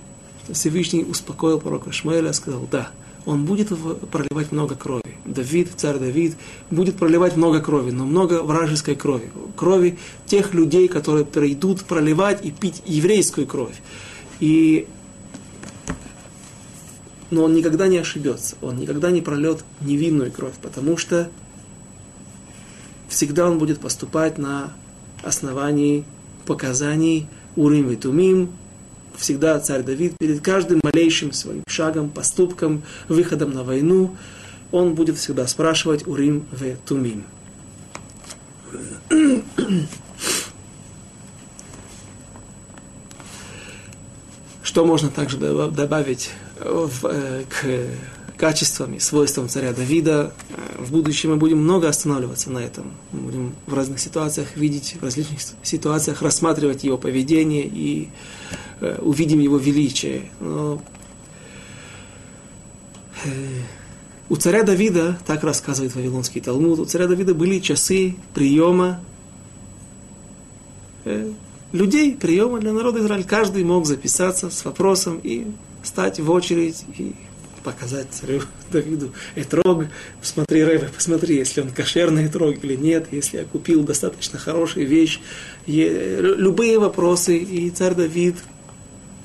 [0.54, 2.92] Всевышний успокоил пророка Шмуэля, сказал, да,
[3.26, 3.70] он будет
[4.12, 5.04] проливать много крови.
[5.26, 6.36] Давид, царь Давид,
[6.72, 9.32] будет проливать много крови, но много вражеской крови.
[9.56, 13.76] Крови тех людей, которые придут проливать и пить еврейскую кровь.
[14.40, 14.88] И
[17.32, 21.30] но он никогда не ошибется, он никогда не прольет невинную кровь, потому что
[23.08, 24.74] всегда он будет поступать на
[25.24, 26.06] основании
[26.48, 28.50] показаний Урим и Тумим,
[29.18, 34.16] всегда царь Давид перед каждым малейшим своим шагом, поступком, выходом на войну,
[34.72, 37.24] он будет всегда спрашивать Урим в Тумим.
[44.62, 47.88] Что можно также добавить в, э, к
[48.40, 50.34] качествам и свойствам царя Давида.
[50.50, 52.94] Э, в будущем мы будем много останавливаться на этом.
[53.12, 58.56] Мы будем в разных ситуациях видеть, в различных ситуациях рассматривать его поведение и э,
[59.00, 60.32] увидим его величие.
[60.40, 60.82] Но,
[63.26, 63.30] э,
[64.30, 69.02] у царя Давида, так рассказывает Вавилонский Талмуд, у царя Давида были часы приема
[71.06, 71.32] э,
[71.72, 73.24] людей, приема для народа Израиля.
[73.24, 75.48] Каждый мог записаться с вопросом и
[75.84, 77.16] стать в очередь и
[77.64, 79.86] показать царю Давиду этрог,
[80.22, 85.20] посмотри, Рэбе, посмотри, если он кошерный этрог или нет, если я купил достаточно хорошую вещь,
[85.66, 88.36] любые вопросы, и царь Давид,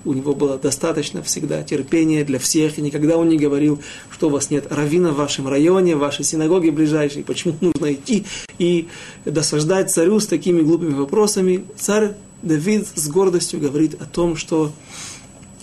[0.05, 4.31] у него было достаточно всегда терпения для всех, и никогда он не говорил, что у
[4.31, 8.25] вас нет равина в вашем районе, в вашей синагоге ближайшей, почему нужно идти
[8.59, 8.89] и
[9.25, 11.65] досаждать царю с такими глупыми вопросами.
[11.77, 12.13] Царь
[12.43, 14.73] Давид с гордостью говорит о том, что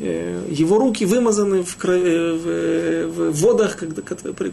[0.03, 3.77] Э, его руки вымазаны в, крови, э, э, в водах,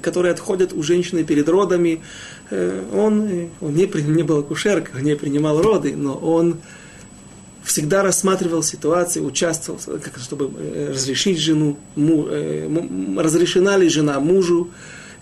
[0.02, 2.02] которые отходят у женщины перед родами.
[2.50, 6.58] Он, он не, не был акушеркой, не принимал роды, но он
[7.64, 12.68] всегда рассматривал ситуации, участвовал, как, чтобы э, разрешить жену, му, э,
[13.18, 14.70] разрешена ли жена мужу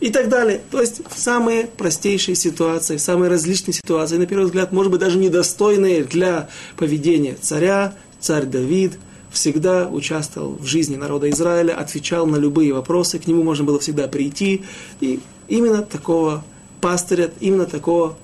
[0.01, 0.61] и так далее.
[0.71, 6.05] То есть самые простейшие ситуации, самые различные ситуации, на первый взгляд, может быть, даже недостойные
[6.05, 8.99] для поведения царя, царь Давид
[9.31, 14.09] всегда участвовал в жизни народа Израиля, отвечал на любые вопросы, к нему можно было всегда
[14.09, 14.65] прийти.
[15.01, 16.45] И именно такого
[16.81, 18.17] пастыря, именно такого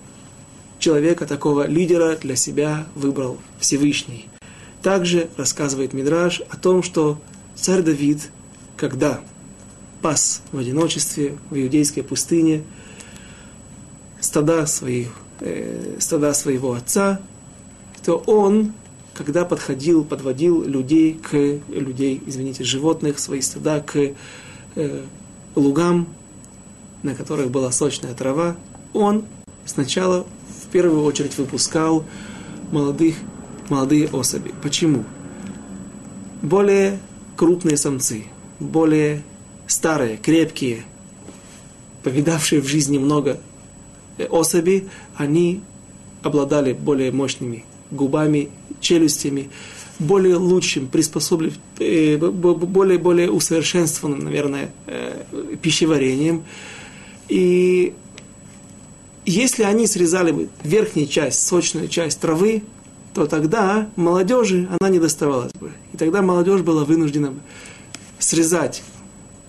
[0.83, 4.29] человека, такого лидера для себя выбрал Всевышний.
[4.83, 7.21] Также рассказывает Мидраш о том, что
[7.55, 8.31] царь Давид,
[8.77, 9.21] когда
[10.03, 12.65] пас в одиночестве в иудейской пустыне
[14.21, 15.09] стада, своих,
[15.41, 17.21] э, стада своего отца,
[18.05, 18.73] то он,
[19.15, 21.33] когда подходил, подводил людей к
[21.69, 24.15] людей, извините, животных, свои стада к
[24.75, 25.05] э,
[25.55, 26.09] лугам,
[27.05, 28.57] на которых была сочная трава,
[28.93, 29.25] он
[29.65, 30.27] сначала
[30.73, 32.05] первую очередь выпускал
[32.73, 33.15] молодых,
[33.69, 34.53] молодые особи.
[34.63, 35.05] Почему?
[36.41, 36.99] Более
[37.37, 38.25] крупные самцы,
[38.59, 39.23] более
[39.67, 40.85] старые, крепкие,
[42.03, 43.39] повидавшие в жизни много
[44.31, 45.61] особей, они
[46.23, 49.51] обладали более мощными губами, челюстями,
[49.99, 55.23] более лучшим, приспособленным, э, более, более усовершенствованным, наверное, э,
[55.61, 56.45] пищеварением.
[57.29, 57.95] И
[59.25, 62.63] если они срезали бы верхнюю часть, сочную часть травы,
[63.15, 65.73] то тогда молодежи она не доставалась бы.
[65.93, 67.35] И тогда молодежь была вынуждена
[68.19, 68.83] срезать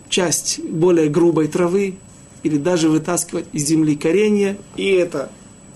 [0.09, 1.95] часть более грубой травы
[2.43, 4.57] или даже вытаскивать из земли коренья.
[4.75, 5.31] И это,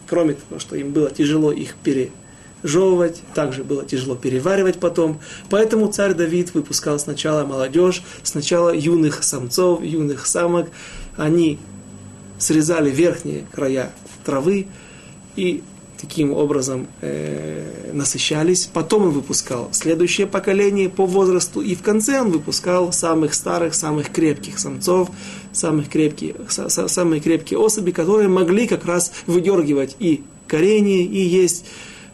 [0.06, 5.20] кроме того, что им было тяжело их пережевывать, также было тяжело переваривать потом.
[5.50, 10.70] Поэтому царь Давид выпускал сначала молодежь, сначала юных самцов, юных самок.
[11.16, 11.58] Они
[12.38, 13.92] срезали верхние края
[14.26, 14.68] травы
[15.36, 15.64] и
[16.00, 18.70] таким образом э, насыщались.
[18.72, 24.12] Потом он выпускал следующее поколение по возрасту, и в конце он выпускал самых старых, самых
[24.12, 25.10] крепких самцов,
[25.52, 31.66] самых крепких, самые крепкие особи, которые могли как раз выдергивать и коренья, и есть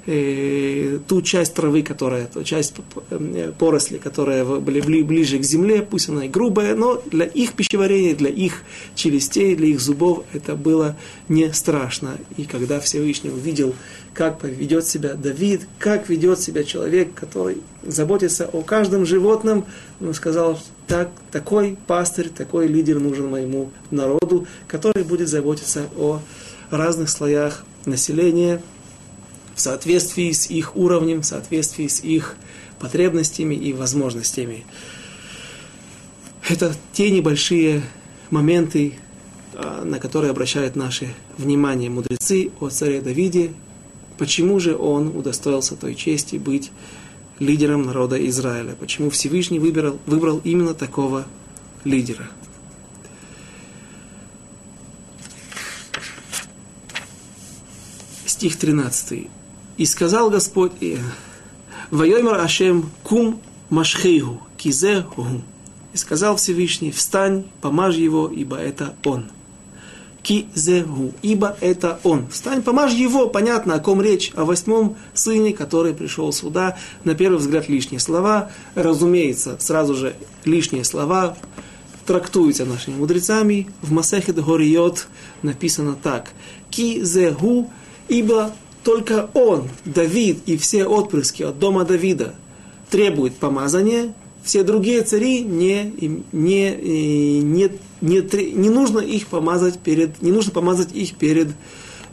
[0.05, 2.75] э, ту часть травы, которая, ту часть
[3.09, 8.15] э, поросли, которая были ближе к земле, пусть она и грубая, но для их пищеварения,
[8.15, 8.63] для их
[8.95, 10.95] челюстей, для их зубов это было
[11.29, 12.17] не страшно.
[12.37, 13.73] И когда Всевышний увидел,
[14.13, 19.65] как ведет себя Давид, как ведет себя человек, который заботится о каждом животном,
[19.99, 26.19] он сказал, так, такой пастырь, такой лидер нужен моему народу, который будет заботиться о
[26.69, 28.61] разных слоях населения,
[29.55, 32.35] в соответствии с их уровнем, в соответствии с их
[32.79, 34.65] потребностями и возможностями.
[36.49, 37.81] Это те небольшие
[38.29, 38.95] моменты,
[39.53, 43.53] а, на которые обращают наше внимание мудрецы о царе Давиде.
[44.17, 46.71] Почему же он удостоился той чести быть
[47.39, 48.75] лидером народа Израиля?
[48.79, 51.25] Почему Всевышний выбрал, выбрал именно такого
[51.85, 52.27] лидера?
[58.25, 59.29] Стих 13.
[59.77, 60.71] И сказал Господь,
[61.89, 65.25] Вайомер Ашем кум машхейгу, кизеху.
[65.93, 69.25] И сказал Всевышний, встань, помажь его, ибо это он.
[70.23, 72.29] Кизеху, ибо это он.
[72.29, 76.77] Встань, помажь его, понятно, о ком речь, о восьмом сыне, который пришел сюда.
[77.03, 78.49] На первый взгляд лишние слова.
[78.73, 81.37] Разумеется, сразу же лишние слова
[82.05, 83.69] трактуются нашими мудрецами.
[83.81, 85.07] В Масехет Гориот
[85.41, 86.31] написано так.
[86.69, 87.69] Кизеху,
[88.07, 88.51] ибо
[88.83, 92.35] только он, Давид и все отпрыски от дома Давида
[92.89, 95.93] требуют помазания, все другие цари не,
[96.31, 96.75] не,
[97.41, 101.49] не, не, не нужно их помазать перед, не нужно помазать их перед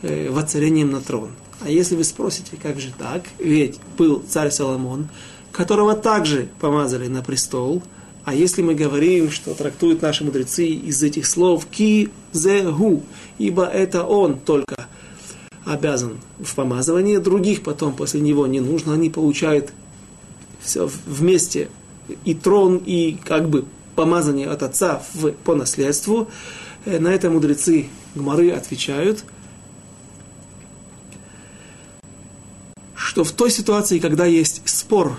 [0.02, 1.30] э, воцарением на трон.
[1.60, 3.24] А если вы спросите, как же так?
[3.38, 5.08] Ведь был царь Соломон,
[5.52, 7.82] которого также помазали на престол.
[8.24, 13.02] А если мы говорим, что трактуют наши мудрецы из этих слов ки зе гу,
[13.38, 14.79] ибо это он только
[15.70, 19.72] обязан в помазывании, других потом после него не нужно, они получают
[20.60, 21.68] все вместе
[22.24, 23.64] и трон, и как бы
[23.94, 26.28] помазание от отца в, по наследству.
[26.84, 29.24] Э, на это мудрецы Гмары отвечают,
[32.94, 35.16] что в той ситуации, когда есть спор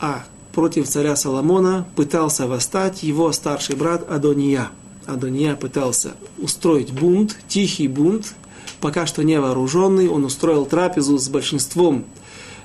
[0.00, 4.70] а против царя Соломона, пытался восстать его старший брат Адония.
[5.06, 8.34] Адония пытался устроить бунт, тихий бунт,
[8.80, 12.04] пока что не вооруженный, он устроил трапезу с большинством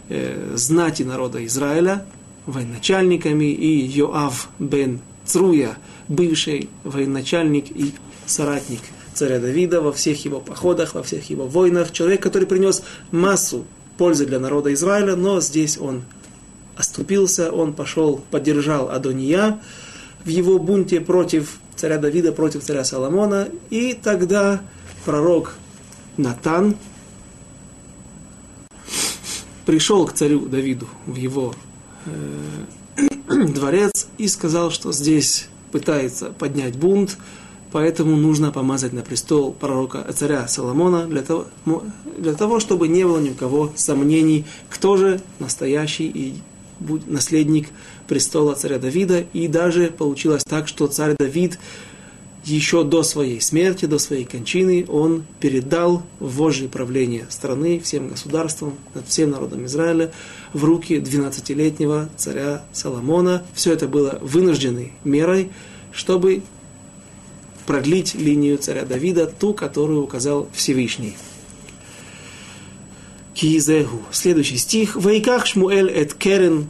[0.10, 2.06] э, знати народа Израиля,
[2.46, 7.94] военачальниками, и Йоав бен Цруя, бывший военачальник и
[8.26, 8.82] соратник
[9.14, 13.66] царя Давида во всех его походах, во всех его войнах, человек, который принес массу
[13.98, 16.04] пользы для народа Израиля, но здесь он
[16.76, 19.60] оступился, он пошел, поддержал Адония
[20.26, 24.62] в его бунте против царя Давида, против царя Соломона, и тогда
[25.06, 25.56] пророк
[26.18, 26.76] Натан
[29.66, 31.56] пришел к царю Давиду в его
[32.06, 37.18] э, дворец и сказал, что здесь пытается поднять бунт,
[37.72, 41.48] поэтому нужно помазать на престол пророка царя Соломона для того,
[42.18, 46.36] для того, чтобы не было ни у кого сомнений, кто же настоящий и
[47.08, 47.70] наследник
[48.08, 49.26] престола царя Давида.
[49.34, 51.58] И даже получилось так, что царь Давид
[52.44, 59.08] еще до своей смерти, до своей кончины, он передал вожжи правления страны, всем государствам, над
[59.08, 60.12] всем народом Израиля
[60.52, 63.46] в руки 12-летнего царя Соломона.
[63.54, 65.52] Все это было вынужденной мерой,
[65.92, 66.44] чтобы
[67.66, 71.16] продлить линию царя Давида, ту, которую указал Всевышний.
[73.34, 74.04] Кизегу.
[74.12, 74.96] Следующий стих.
[74.96, 76.68] Вайках Шмуэль эт керен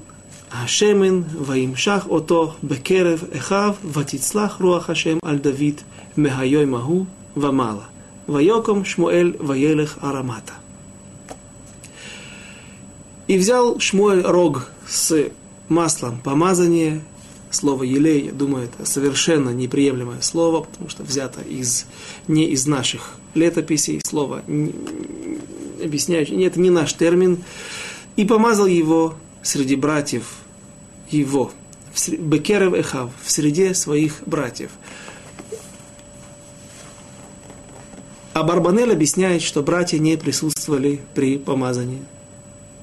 [0.53, 5.81] השמן וימשך אותו בקרב אחיו ותצלח רוח השם על דוד
[6.17, 7.05] מהיום ההוא
[7.37, 7.85] ומעלה.
[8.29, 10.53] ויקום שמואל וילך ארמתה.
[13.29, 15.29] И взял Шмуэль рог с
[15.69, 17.03] маслом помазания,
[17.51, 21.85] слово елей, я думаю, это совершенно неприемлемое слово, потому что взято из,
[22.27, 24.43] не из наших летописей, слово
[25.85, 27.45] объясняющее, это не наш термин,
[28.17, 30.25] и помазал его среди братьев
[31.14, 31.52] его,
[32.20, 34.72] Бекерев Эхав, в среде своих братьев.
[38.34, 42.02] А Барбанель объясняет, что братья не присутствовали при помазании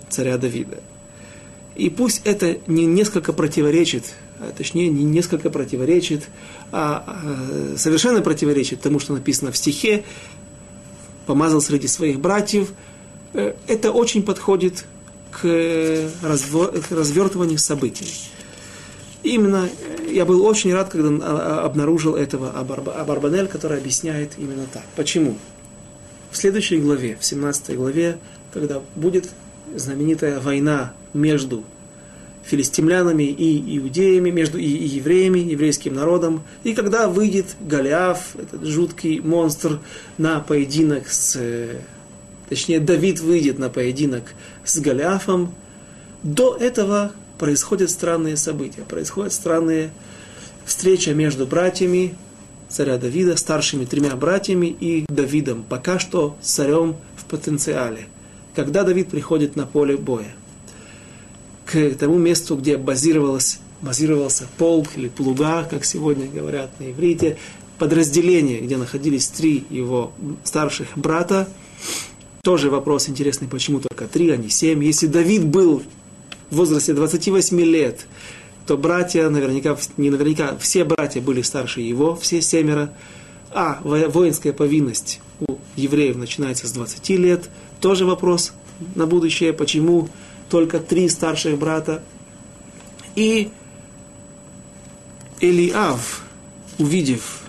[0.09, 0.81] царя Давида.
[1.75, 6.29] И пусть это не несколько противоречит, а точнее не несколько противоречит,
[6.73, 10.05] а, а совершенно противоречит тому, что написано в стихе,
[11.27, 12.73] помазал среди своих братьев,
[13.33, 14.85] э, это очень подходит
[15.31, 18.31] к, к развертыванию событий.
[19.23, 19.69] Именно
[20.09, 24.85] я был очень рад, когда а, обнаружил этого Абарбанель, который объясняет именно так.
[24.97, 25.37] Почему?
[26.31, 28.19] В следующей главе, в 17 главе,
[28.53, 29.29] когда будет
[29.75, 31.65] знаменитая война между
[32.45, 39.21] филистимлянами и иудеями, между и, и евреями, еврейским народом, и когда выйдет Голиаф, этот жуткий
[39.21, 39.81] монстр,
[40.19, 41.39] на поединок с
[42.51, 44.35] точнее Давид выйдет на поединок
[44.65, 45.55] с Голиафом,
[46.23, 49.91] до этого происходят странные события, происходят странные
[50.67, 52.15] встречи между братьями
[52.69, 58.07] царя Давида, старшими тремя братьями и Давидом, пока что царем в потенциале.
[58.55, 60.33] Когда Давид приходит на поле боя,
[61.67, 67.39] к тому месту, где базировался полк или плуга, как сегодня говорят на иврите,
[67.79, 70.13] подразделение, где находились три его
[70.45, 71.49] старших брата,
[72.43, 74.85] тоже вопрос интересный, почему только три, а не семь.
[74.85, 75.83] Если Давид был
[76.51, 78.07] в возрасте 28 лет,
[78.67, 82.93] то братья, наверняка, не наверняка, все братья были старше его, все семеро.
[83.53, 87.51] А воинская повинность у евреев начинается с 20 лет.
[87.81, 88.53] Тоже вопрос
[88.95, 90.09] на будущее, почему
[90.49, 92.03] только три старших брата.
[93.17, 93.51] И
[95.41, 96.23] Элиав,
[96.79, 97.40] увидев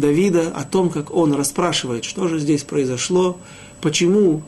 [0.00, 3.38] Давида о том, как он расспрашивает, что же здесь произошло,
[3.80, 4.42] почему,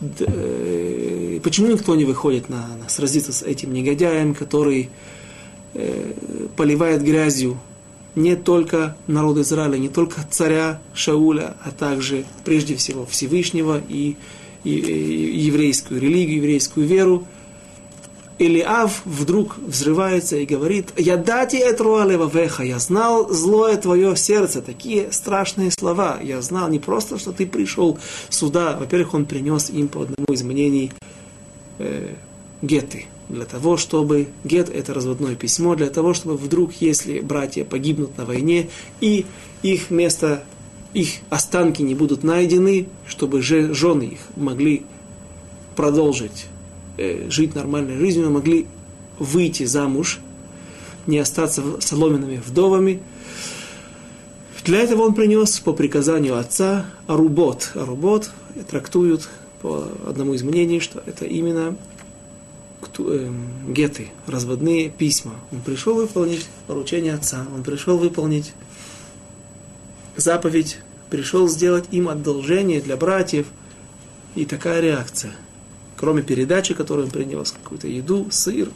[0.00, 4.90] э, почему никто не выходит на, на сразиться с этим негодяем, который
[5.74, 6.12] э,
[6.56, 7.58] поливает грязью
[8.14, 14.16] не только народ Израиля, не только царя Шауля, а также прежде всего Всевышнего и,
[14.64, 17.26] и, и еврейскую религию, еврейскую веру–
[18.38, 24.62] Илиав вдруг взрывается и говорит, «Я дати этруалева веха, я знал злое твое сердце».
[24.62, 26.20] Такие страшные слова.
[26.22, 28.76] Я знал не просто, что ты пришел сюда.
[28.78, 30.92] Во-первых, он принес им по одному из мнений
[31.78, 32.14] э,
[32.62, 33.06] геты.
[33.28, 34.28] Для того, чтобы...
[34.44, 35.74] Гет– это разводное письмо.
[35.74, 38.70] Для того, чтобы вдруг, если братья погибнут на войне,
[39.00, 39.26] и
[39.62, 40.44] их место,
[40.94, 44.84] их останки не будут найдены, чтобы же жены их могли
[45.74, 46.46] продолжить
[46.98, 48.66] Э, жить нормальной жизнью, могли
[49.20, 50.18] выйти замуж,
[51.06, 53.00] не остаться соломенными вдовами.
[54.64, 57.70] Для этого он принес по приказанию отца арубот.
[57.76, 58.32] Арубот
[58.68, 59.28] трактуют
[59.62, 61.76] по одному из мнений, что это именно
[62.98, 63.32] э,
[63.68, 65.34] геты, разводные письма.
[65.52, 68.54] Он пришел выполнить поручение отца, он пришел выполнить
[70.16, 70.78] заповедь,
[71.10, 73.46] пришел сделать им одолжение для братьев.
[74.34, 75.32] И такая реакция–
[75.98, 78.68] кроме передачи, которую он принес, какую-то еду, сыр.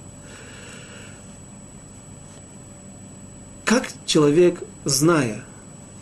[3.64, 5.44] Как человек, зная,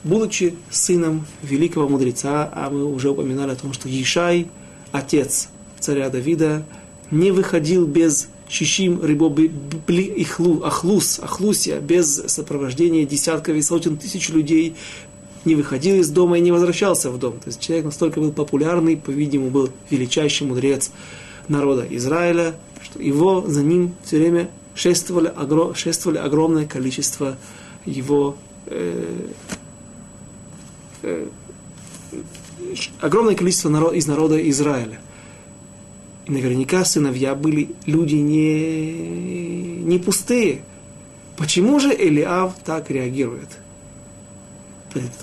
[0.03, 4.49] будучи сыном великого мудреца, а мы уже упоминали о том, что Ишай
[4.93, 5.49] отец
[5.79, 6.65] царя Давида,
[7.11, 9.53] не выходил без Шишим рыбоби
[9.89, 14.75] ихлу, ахлус, ахлусия, без сопровождения десятков и сотен тысяч людей,
[15.45, 17.35] не выходил из дома и не возвращался в дом.
[17.35, 20.91] То есть человек настолько был популярный, по-видимому, был величайший мудрец
[21.49, 27.37] народа Израиля, что его за ним все время шествовали, огром, шествовали огромное количество
[27.85, 28.37] его
[28.67, 29.29] э,
[31.03, 31.27] э,
[33.01, 35.01] огромное количество народ, из народа Израиля.
[36.27, 40.63] И наверняка сыновья были люди не, не пустые.
[41.37, 43.49] Почему же Элиав так реагирует?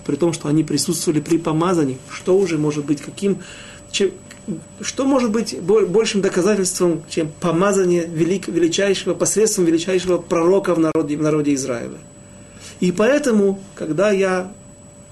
[0.06, 3.40] При, том, что они присутствовали при помазании, что уже может быть каким,
[3.92, 4.12] чем,
[4.82, 11.22] что может быть большим доказательством, чем помазание велик, величайшего, посредством величайшего пророка в народе, в
[11.22, 11.98] народе Израиля?
[12.80, 14.52] И поэтому, когда я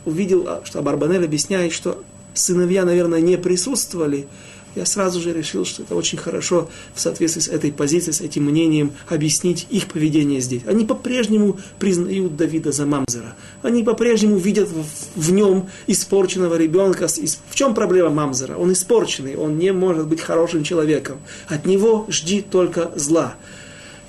[0.06, 2.03] увидел, а, что Барбанель объясняет, что
[2.34, 4.28] сыновья, наверное, не присутствовали,
[4.76, 8.43] я сразу же решил, что это очень хорошо в соответствии с этой позицией, с этим
[8.43, 10.63] мнением объяснить их поведение здесь.
[10.65, 13.36] Они по-прежнему признают Давида за Мамзера.
[13.61, 17.07] Они по-прежнему видят в, в нем испорченного ребенка.
[17.07, 18.57] В чем проблема Мамзера?
[18.57, 21.17] Он испорченный, он не может быть хорошим человеком.
[21.47, 23.36] От него жди только зла.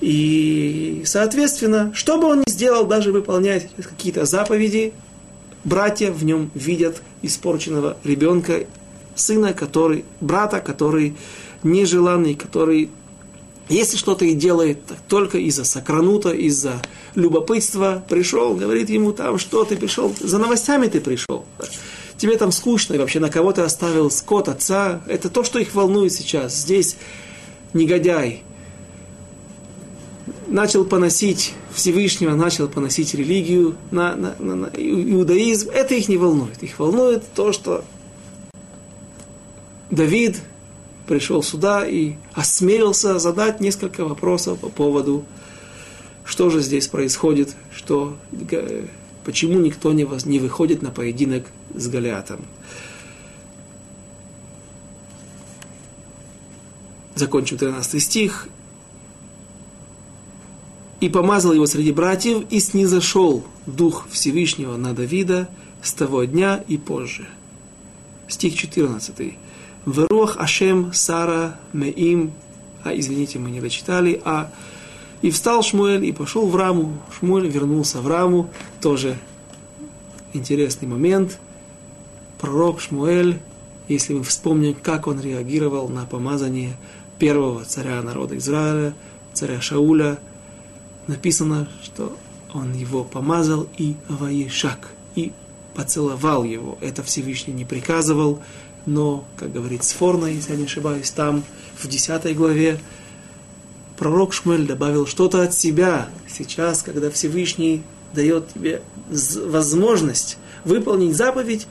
[0.00, 4.92] И, соответственно, что бы он ни сделал, даже выполнять какие-то заповеди,
[5.64, 8.66] братья в нем видят испорченного ребенка
[9.16, 11.16] сына, который, брата, который
[11.62, 12.90] нежеланный, который,
[13.68, 16.80] если что-то и делает, так только из-за сокранута, из-за
[17.14, 21.44] любопытства пришел, говорит ему там, что ты пришел, за новостями ты пришел.
[22.16, 25.02] Тебе там скучно, и вообще на кого ты оставил скот отца.
[25.06, 26.56] Это то, что их волнует сейчас.
[26.56, 26.96] Здесь
[27.74, 28.42] негодяй
[30.48, 35.70] начал поносить Всевышнего, начал поносить религию, на, на, на, на иудаизм.
[35.70, 36.62] Это их не волнует.
[36.62, 37.84] Их волнует то, что
[39.90, 40.42] Давид
[41.06, 45.24] пришел сюда и осмелился задать несколько вопросов по поводу,
[46.24, 48.16] что же здесь происходит, что,
[49.24, 52.44] почему никто не, воз, не выходит на поединок с Голиатом.
[57.14, 58.48] Закончим 13 стих.
[61.00, 65.48] «И помазал его среди братьев, и снизошел Дух Всевышнего на Давида
[65.82, 67.28] с того дня и позже».
[68.28, 69.36] Стих 14.
[69.86, 72.32] Верох Ашем Сара Меим,
[72.82, 74.50] а извините, мы не дочитали, а
[75.22, 76.98] и встал Шмуэль и пошел в Раму.
[77.18, 79.16] Шмуэль вернулся в Раму, тоже
[80.32, 81.38] интересный момент.
[82.40, 83.40] Пророк Шмуэль,
[83.88, 86.76] если мы вспомним, как он реагировал на помазание
[87.18, 88.94] первого царя народа Израиля,
[89.32, 90.18] царя Шауля,
[91.06, 92.16] написано, что
[92.52, 95.32] он его помазал и воешак, и
[95.74, 96.76] поцеловал его.
[96.80, 98.42] Это Всевышний не приказывал,
[98.86, 101.44] но, как говорит Сфорна, если я не ошибаюсь, там
[101.76, 102.80] в 10 главе
[103.98, 106.08] пророк Шмель добавил что-то от себя.
[106.28, 107.82] Сейчас, когда Всевышний
[108.14, 111.66] дает тебе возможность выполнить заповедь,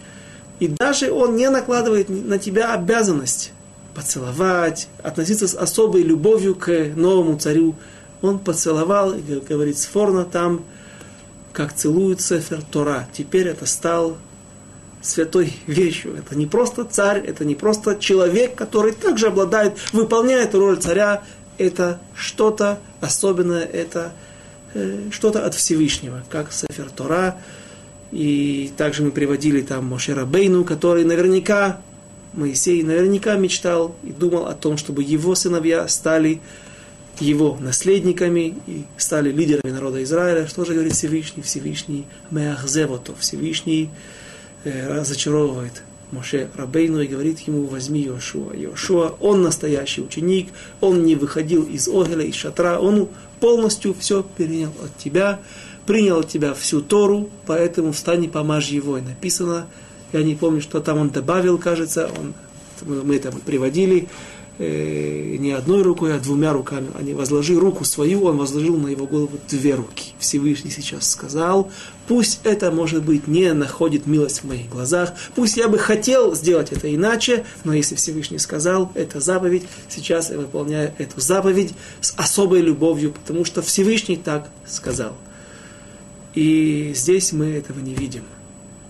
[0.59, 3.51] и даже он не накладывает на тебя обязанность
[3.93, 7.75] поцеловать, относиться с особой любовью к новому царю.
[8.21, 9.15] Он поцеловал,
[9.47, 10.63] говорит Сфорна там,
[11.53, 13.07] как целует Сефер Тора.
[13.13, 14.17] Теперь это стал
[15.05, 16.15] святой вещью.
[16.15, 21.23] Это не просто царь, это не просто человек, который также обладает, выполняет роль царя.
[21.57, 24.11] Это что-то особенное, это
[24.73, 27.37] э, что-то от Всевышнего, как Сефер Тора.
[28.11, 31.81] И также мы приводили там Мошера Бейну, который наверняка,
[32.33, 36.41] Моисей наверняка мечтал и думал о том, чтобы его сыновья стали
[37.21, 40.47] его наследниками и стали лидерами народа Израиля.
[40.47, 41.43] Что же говорит Всевышний?
[41.43, 43.89] Всевышний Меахзевото, Всевышний
[44.65, 48.53] разочаровывает Моше Рабейну и говорит ему, возьми Йошуа.
[48.53, 50.49] Йошуа, он настоящий ученик,
[50.81, 53.09] он не выходил из Огеля, из шатра, он
[53.39, 55.39] полностью все перенял от тебя,
[55.85, 58.97] принял от тебя всю Тору, поэтому встань и помажь его.
[58.97, 59.67] И написано,
[60.13, 62.33] я не помню, что там он добавил, кажется, он,
[62.81, 64.07] мы это приводили, э,
[64.57, 66.87] не одной рукой, а двумя руками.
[66.95, 70.13] Они возложи руку свою, он возложил на его голову две руки.
[70.19, 71.71] Всевышний сейчас сказал,
[72.07, 76.71] пусть это, может быть, не находит милость в моих глазах, пусть я бы хотел сделать
[76.71, 82.61] это иначе, но если Всевышний сказал, это заповедь, сейчас я выполняю эту заповедь с особой
[82.61, 85.17] любовью, потому что Всевышний так сказал.
[86.33, 88.23] И здесь мы этого не видим.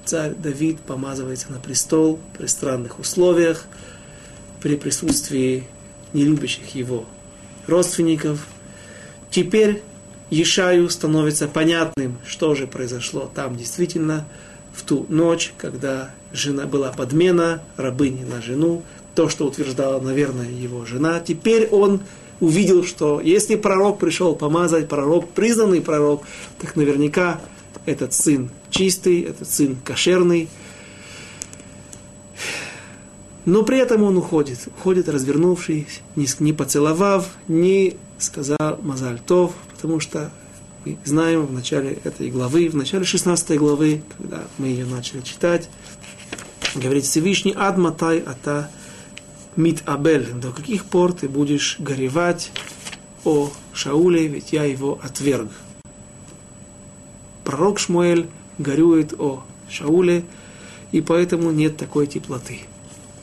[0.03, 3.65] Царь Давид помазывается на престол при странных условиях,
[4.65, 5.63] при присутствии
[6.13, 7.05] нелюбящих его
[7.67, 8.47] родственников.
[9.29, 9.83] Теперь
[10.31, 14.27] Ешаю становится понятным, что же произошло там действительно
[14.73, 18.81] в ту ночь, когда жена была подмена, рабыни на жену,
[19.13, 21.19] то, что утверждала, наверное, его жена.
[21.19, 22.01] Теперь он
[22.39, 26.23] увидел, что если пророк пришел помазать, пророк, признанный пророк,
[26.57, 27.39] так наверняка
[27.85, 30.49] этот сын чистый, этот сын кошерный.
[33.45, 40.31] Но при этом он уходит, уходит развернувшись, не, поцеловав, не сказал Мазальтов, потому что
[40.83, 45.69] мы знаем в начале этой главы, в начале 16 главы, когда мы ее начали читать,
[46.73, 48.71] говорит Всевышний Адматай Ата
[49.55, 52.51] Мит Абель, до каких пор ты будешь горевать
[53.25, 55.51] о Шауле, ведь я его отверг.
[57.43, 58.27] Пророк Шмуэль
[58.57, 60.25] горюет о Шауле,
[60.91, 62.61] и поэтому нет такой теплоты.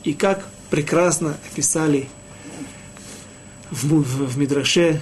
[0.03, 2.09] И как прекрасно описали
[3.71, 5.01] в, в, в Мидраше,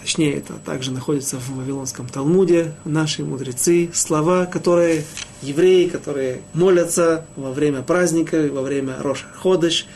[0.00, 5.04] точнее это также находится в Вавилонском Талмуде, наши мудрецы, слова, которые
[5.42, 9.86] евреи, которые молятся во время праздника, во время Роша Ходыш,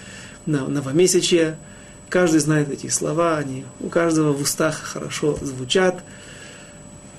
[0.47, 1.59] на новомесячья,
[2.09, 6.03] каждый знает эти слова, они у каждого в устах хорошо звучат.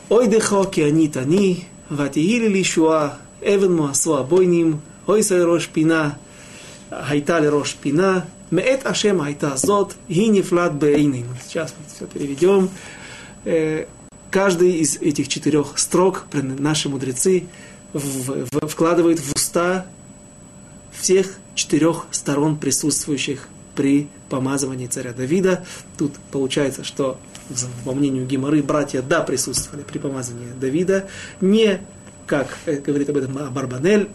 [0.10, 6.18] Ой дехо они тани, ватигили лишуа, эвен муасу абойним, ой сай рош пина,
[6.92, 11.26] хайта рош пина, Меэт Ашем Айта Зот, и нефлат бейнин.
[11.48, 12.70] Сейчас мы все переведем.
[13.46, 13.86] Э,
[14.30, 17.46] каждый из этих четырех строк наши мудрецы
[17.94, 19.86] вкладывают в уста
[20.92, 25.66] всех четырех сторон присутствующих при помазывании царя Давида.
[25.98, 27.18] Тут получается, что,
[27.86, 31.08] по мнению Гимары, братья, да, присутствовали при помазывании Давида,
[31.40, 31.80] не,
[32.28, 34.10] как э, говорит об этом Барбанель,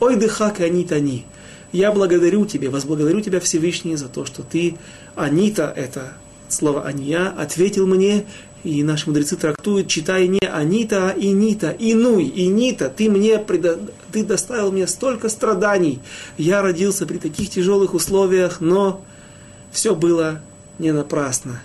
[0.00, 1.26] «Ой дыхак они тани».
[1.72, 4.76] Я благодарю тебя, возблагодарю тебя Всевышний за то, что ты,
[5.14, 6.14] Анита, это
[6.48, 8.24] слово Ания, ответил мне,
[8.64, 13.78] и наши мудрецы трактуют, читая не Анита, а Инита, Инуй, Инита, ты мне предо...
[14.12, 16.00] ты доставил мне столько страданий.
[16.38, 19.04] Я родился при таких тяжелых условиях, но
[19.70, 20.40] все было
[20.78, 21.62] не напрасно.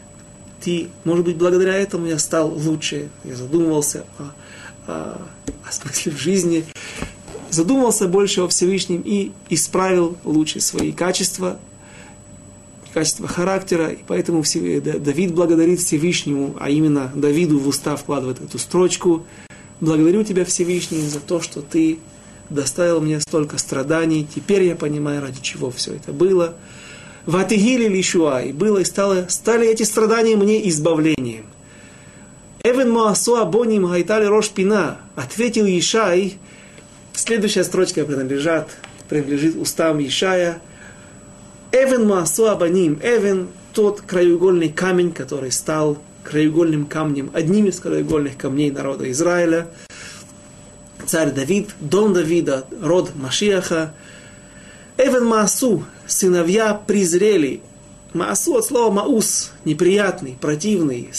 [0.61, 3.09] Ты, может быть, благодаря этому я стал лучше.
[3.23, 5.21] Я задумывался о, о,
[5.67, 6.65] о смысле в жизни
[7.53, 11.59] задумался больше о Всевышнем и исправил лучше свои качества,
[12.93, 19.23] качество характера, и поэтому Давид благодарит Всевышнему, а именно Давиду в уста вкладывает эту строчку.
[19.79, 21.99] Благодарю тебя, Всевышний, за то, что ты
[22.49, 24.27] доставил мне столько страданий.
[24.33, 26.55] Теперь я понимаю, ради чего все это было.
[27.25, 31.45] В Атигиле Лишуа, и было и стало, стали эти страдания мне избавлением.
[32.63, 36.37] Эвен Моасуа Боним Хайтали Рош Пина, ответил Ишай,
[37.15, 38.65] Следующая строчка принадлежит,
[39.07, 40.59] принадлежит устам Ишая.
[41.71, 42.99] Эвен Маасу Абаним.
[43.03, 49.67] Эвен тот краеугольный камень, который стал краеугольным камнем, одним из краеугольных камней народа Израиля.
[51.05, 53.93] Царь Давид, дом Давида, род Машиаха.
[54.97, 57.61] Эвен Маасу, сыновья презрели.
[58.13, 61.09] Маасу от слова маус, неприятный, противный.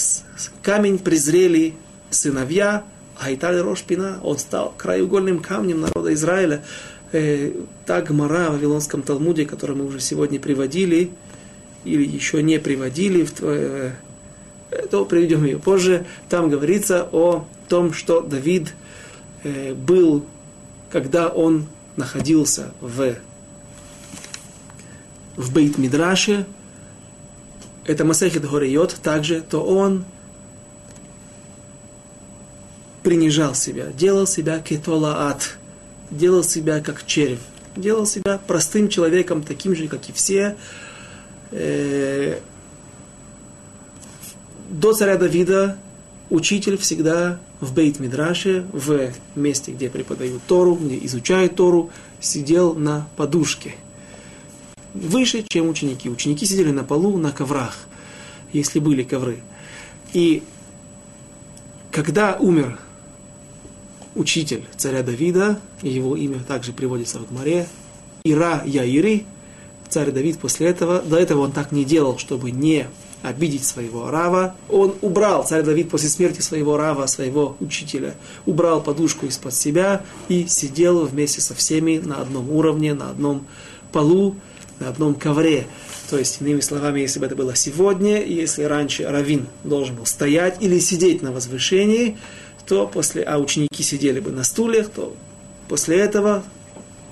[0.62, 1.74] Камень презрели
[2.10, 2.84] сыновья
[3.18, 6.62] Айтали Рошпина, он стал краеугольным камнем народа Израиля.
[7.12, 7.52] Э,
[7.86, 11.10] та Гмара в Вавилонском Талмуде, которую мы уже сегодня приводили,
[11.84, 13.92] или еще не приводили, э,
[14.90, 18.74] то приведем ее позже, там говорится о том, что Давид
[19.44, 20.24] э, был,
[20.90, 23.14] когда он находился в,
[25.36, 26.46] в Бейт-Мидраше,
[27.86, 30.04] это Масехет Горейот также, то он
[33.04, 35.58] принижал себя, делал себя кетолаат,
[36.10, 37.38] делал себя как червь,
[37.76, 40.56] делал себя простым человеком, таким же, как и все.
[41.52, 42.40] Э,
[44.70, 45.76] до царя Давида
[46.30, 51.90] учитель всегда в Бейт Мидраше, в месте, где преподают Тору, где изучают Тору,
[52.20, 53.74] сидел на подушке.
[54.94, 56.08] Выше, чем ученики.
[56.08, 57.76] Ученики сидели на полу, на коврах,
[58.52, 59.40] если были ковры.
[60.14, 60.42] И
[61.90, 62.78] когда умер
[64.14, 67.66] учитель царя Давида, его имя также приводится в Гмаре,
[68.24, 69.26] Ира Яири,
[69.88, 72.86] царь Давид после этого, до этого он так не делал, чтобы не
[73.24, 74.54] обидеть своего рава.
[74.68, 80.46] Он убрал, царь Давид после смерти своего рава, своего учителя, убрал подушку из-под себя и
[80.46, 83.46] сидел вместе со всеми на одном уровне, на одном
[83.92, 84.36] полу,
[84.78, 85.66] на одном ковре.
[86.10, 90.58] То есть, иными словами, если бы это было сегодня, если раньше равин должен был стоять
[90.60, 92.18] или сидеть на возвышении,
[92.66, 95.14] то после, а ученики сидели бы на стульях, то
[95.68, 96.44] после этого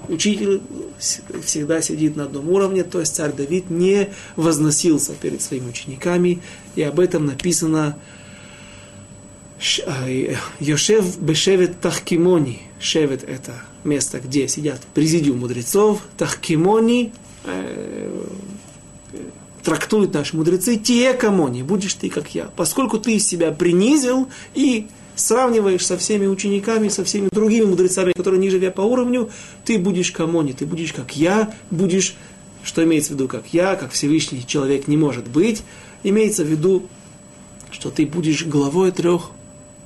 [0.08, 0.60] учитель
[0.98, 6.40] всегда сидит на одном уровне, то есть царь Давид не возносился перед своими учениками,
[6.74, 7.96] и об этом написано
[9.86, 10.08] а,
[10.60, 12.62] Йошев Бешевет Тахкимони.
[12.80, 13.52] Шевет это
[13.84, 16.02] место, где сидят президиум мудрецов.
[16.16, 17.12] Тахкимони,
[17.44, 18.24] э,
[19.62, 22.50] трактуют наши мудрецы, те камони, будешь ты как я.
[22.56, 24.88] Поскольку ты себя принизил и
[25.22, 29.30] сравниваешь со всеми учениками, со всеми другими мудрецами, которые ниже тебя по уровню,
[29.64, 32.16] ты будешь камони, ты будешь как я, будешь,
[32.64, 35.62] что имеется в виду, как я, как Всевышний человек не может быть,
[36.02, 36.88] имеется в виду,
[37.70, 39.30] что ты будешь главой трех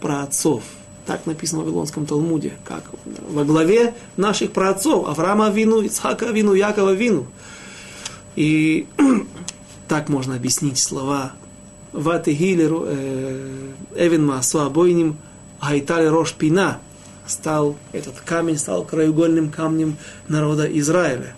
[0.01, 0.63] праотцов.
[1.05, 2.83] Так написано в Вавилонском Талмуде, как
[3.29, 7.27] во главе наших праотцов, Авраама Вину, Ицхака Вину, Якова Вину.
[8.35, 8.87] И
[9.89, 11.33] так можно объяснить слова
[11.93, 15.17] Ватегилер э, Эвен Маасу Абойним
[15.67, 16.79] Айтали Рош Пина
[17.27, 19.97] стал, этот камень стал краеугольным камнем
[20.29, 21.35] народа Израиля.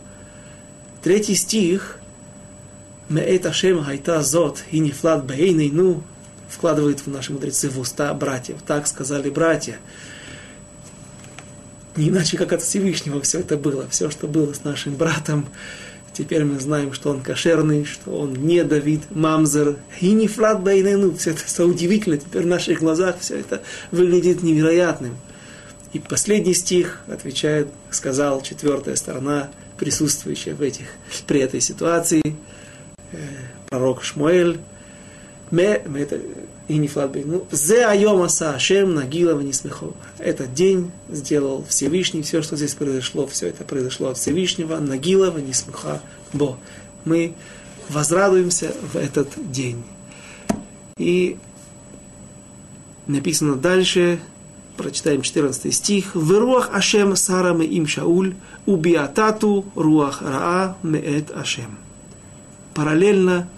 [1.02, 1.98] Третий стих
[3.08, 5.24] Меэт Ашем Хайта Зот и Нефлат
[5.72, 6.02] ну
[6.50, 8.58] вкладывает в наши мудрецы в уста братьев.
[8.66, 9.78] Так сказали братья.
[11.96, 13.88] Не иначе, как от Всевышнего все это было.
[13.88, 15.48] Все, что было с нашим братом,
[16.18, 21.14] Теперь мы знаем, что он кошерный, что он не Давид, Мамзер, и не Флат Байнену.
[21.14, 22.16] Все это, это удивительно.
[22.16, 23.62] Теперь в наших глазах все это
[23.92, 25.16] выглядит невероятным.
[25.92, 29.48] И последний стих отвечает, сказал четвертая сторона,
[29.78, 30.86] присутствующая в этих,
[31.28, 32.22] при этой ситуации,
[33.12, 33.16] э,
[33.68, 34.58] пророк Шмуэль,
[35.52, 36.20] ме, ме, это,
[36.68, 37.24] и не флатбей.
[37.24, 39.94] Ну, зе айом аса Ашем нагила не смехов.
[40.18, 45.54] Этот день сделал Всевышний, все, что здесь произошло, все это произошло от Всевышнего, нагила не
[45.54, 46.02] смеха
[46.32, 46.58] бо.
[47.04, 47.34] Мы
[47.88, 49.82] возрадуемся в этот день.
[50.98, 51.38] И
[53.06, 54.20] написано дальше,
[54.76, 56.14] прочитаем 14 стих.
[56.14, 58.34] В руах Ашем сараме им Шауль,
[58.66, 61.78] убиатату руах раа меэт Ашем.
[62.74, 63.48] Параллельно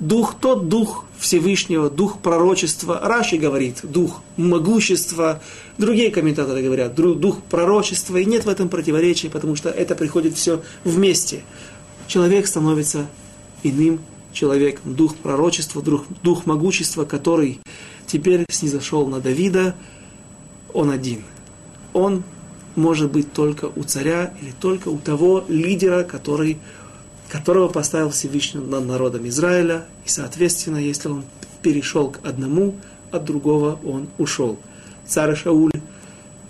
[0.00, 3.00] дух, тот дух Всевышнего, дух пророчества.
[3.02, 5.42] Раши говорит, дух могущества.
[5.78, 8.16] Другие комментаторы говорят, дух пророчества.
[8.18, 11.42] И нет в этом противоречия, потому что это приходит все вместе.
[12.06, 13.06] Человек становится
[13.62, 14.00] иным
[14.32, 14.94] человеком.
[14.94, 17.60] Дух пророчества, дух, дух могущества, который
[18.06, 19.74] теперь снизошел на Давида,
[20.72, 21.22] он один.
[21.92, 22.24] Он
[22.76, 26.58] может быть только у царя или только у того лидера, который
[27.28, 31.24] которого поставил Всевышний над народом Израиля, и, соответственно, если он
[31.62, 32.74] перешел к одному,
[33.10, 34.58] от другого он ушел.
[35.06, 35.70] Царь Шауль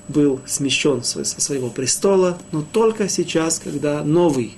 [0.09, 4.57] был смещен со своего престола, но только сейчас, когда новый,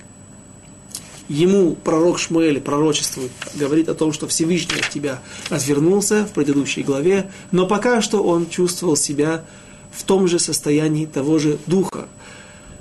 [1.29, 7.29] ему пророк Шмуэль пророчествует, говорит о том, что Всевышний от тебя развернулся в предыдущей главе,
[7.51, 9.43] но пока что он чувствовал себя
[9.91, 12.07] в том же состоянии того же духа,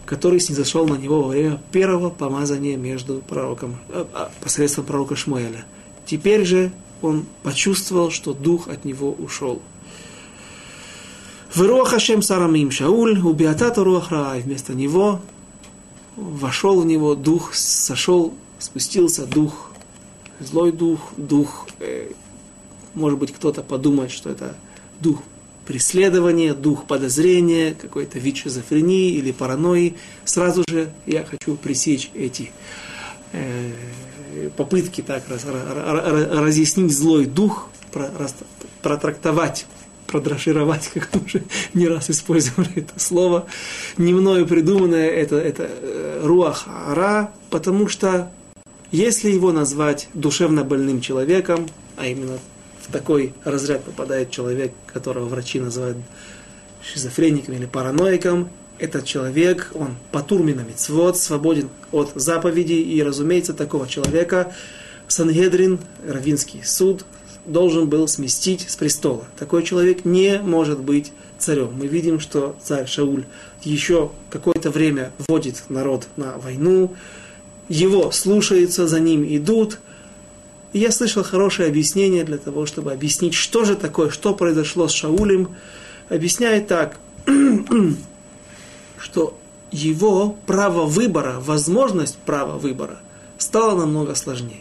[0.07, 5.65] который снизошел на него во время первого помазания между пророком, э, а, посредством пророка Шмуэля.
[6.07, 9.61] Теперь же он почувствовал, что дух от него ушел.
[11.53, 15.21] В Руах Хашем Сарамим Шауль, убиатата Руах Раа, вместо него
[16.17, 19.71] вошел в него дух, сошел, спустился дух,
[20.39, 22.13] злой дух, дух, э,
[22.95, 24.57] может быть, кто-то подумает, что это
[25.01, 25.23] дух
[25.67, 32.53] преследование, дух подозрения, какой-то вид шизофрении или паранойи, сразу же я хочу пресечь эти
[33.33, 33.73] э,
[34.57, 38.35] попытки так раз, раз, разъяснить злой дух, про, раз,
[38.83, 39.67] протрактовать,
[40.07, 41.43] продрошировать, как мы уже
[41.75, 43.47] не раз использовали это слово,
[43.97, 48.31] не мною придуманное, это, это э, руах ара, потому что
[48.93, 52.39] если его назвать душевно больным человеком, а именно
[52.87, 55.99] в такой разряд попадает человек, которого врачи называют
[56.83, 58.49] шизофреником или параноиком.
[58.79, 64.55] Этот человек, он патурмина мицвод, свободен от заповедей, и, разумеется, такого человека
[65.09, 67.05] Сангедрин, Равинский суд,
[67.47, 69.25] должен был сместить с престола.
[69.39, 71.73] Такой человек не может быть царем.
[71.79, 73.25] Мы видим, что царь Шауль
[73.63, 76.95] еще какое-то время вводит народ на войну,
[77.69, 79.79] его слушаются, за ним идут,
[80.77, 84.93] и я слышал хорошее объяснение для того, чтобы объяснить, что же такое, что произошло с
[84.93, 85.57] Шаулем.
[86.11, 86.99] Объясняет так,
[88.99, 89.39] что
[89.71, 92.99] его право выбора, возможность права выбора
[93.39, 94.61] стало намного сложнее.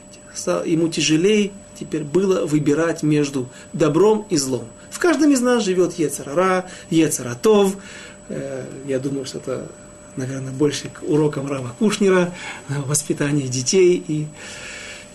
[0.65, 4.69] Ему тяжелее теперь было выбирать между добром и злом.
[4.91, 7.75] В каждом из нас живет Ецарара, Ецаратов.
[8.29, 9.67] Э, я думаю, что это,
[10.15, 12.33] наверное, больше к урокам Рава Кушнера,
[12.69, 14.27] воспитание детей и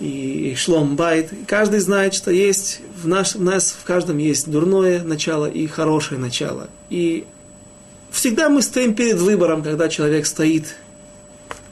[0.01, 1.31] и шлом байт.
[1.47, 6.19] Каждый знает, что есть в, наш, в нас, в каждом есть дурное начало и хорошее
[6.19, 6.69] начало.
[6.89, 7.27] И
[8.11, 10.77] всегда мы стоим перед выбором, когда человек стоит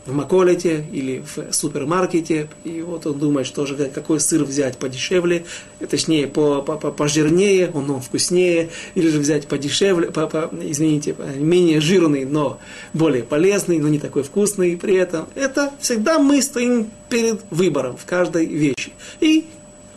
[0.08, 5.44] в Маколете или в супермаркете, и вот он думает, что же, какой сыр взять подешевле,
[5.88, 11.14] точнее, по, по, по, пожирнее, он, он вкуснее, или же взять подешевле, по, по, извините,
[11.36, 12.58] менее жирный, но
[12.94, 15.28] более полезный, но не такой вкусный при этом.
[15.34, 18.92] Это всегда мы стоим перед выбором в каждой вещи.
[19.20, 19.44] И,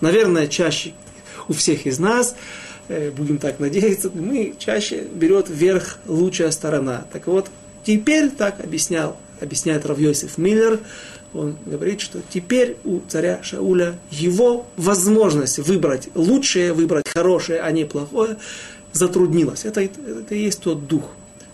[0.02, 0.92] наверное, чаще
[1.48, 2.36] у всех из нас
[2.90, 7.06] э, будем так надеяться, мы чаще берет вверх лучшая сторона.
[7.14, 7.50] Так вот,
[7.86, 10.80] теперь так объяснял объясняет Равьосиф Миллер,
[11.34, 17.86] он говорит, что теперь у царя Шауля его возможность выбрать лучшее, выбрать хорошее, а не
[17.86, 18.38] плохое,
[18.92, 19.66] затруднилась.
[19.66, 21.04] Это, это и есть тот дух,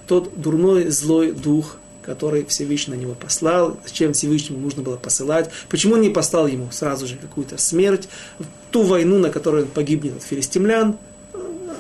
[0.08, 5.96] тот дурной, злой дух, который Всевышний на него послал, зачем Всевышнему нужно было посылать, почему
[5.96, 8.08] он не послал ему сразу же какую-то смерть,
[8.72, 10.98] ту войну, на которой он погибнет от филистимлян,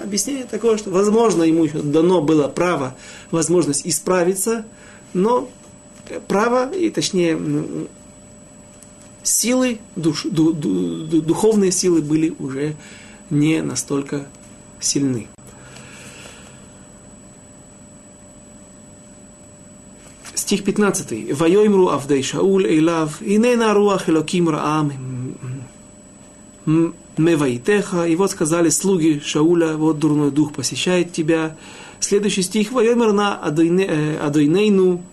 [0.03, 2.95] объяснение такое, что, возможно, ему еще дано было право,
[3.32, 4.66] возможность исправиться,
[5.14, 5.49] но
[6.28, 7.39] право, и точнее
[9.24, 12.76] силы, душ, ду, ду, духовные силы были уже
[13.30, 14.28] не настолько
[14.80, 15.28] сильны.
[20.47, 21.38] стих 15.
[21.38, 24.93] Вайоймру авдей Шауль эйлав, инена руах элоким раам
[27.18, 28.05] меваитеха.
[28.08, 31.58] И вот сказали слуги Шауля, вот дурной дух посещает тебя.
[31.99, 32.72] Следующий стих.
[32.72, 35.03] Вайоймер на адойнейну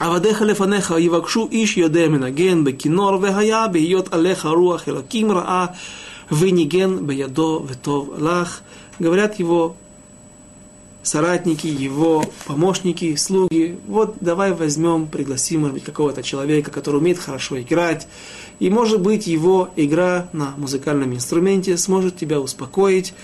[0.00, 5.66] עבדיך לפניך יבקשו איש יודע מנגן בכינור, והיה בהיות עליך רוח אלוקים רעה,
[6.32, 8.60] וניגן בידו וטוב לך.
[9.00, 9.76] Говорят его
[11.02, 17.58] соратники, его помощники, слуги, вот давай возьмем, пригласим, может быть, какого-то человека, который умеет хорошо
[17.58, 18.06] играть,
[18.58, 23.14] и, может быть, его игра на музыкальном инструменте сможет тебя успокоить.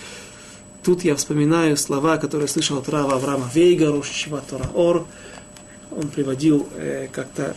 [0.83, 5.05] Тут я вспоминаю слова, которые слышал трава Рава Авраама Вейга, Рушичева Тора Ор,
[5.97, 7.57] он приводил э, как-то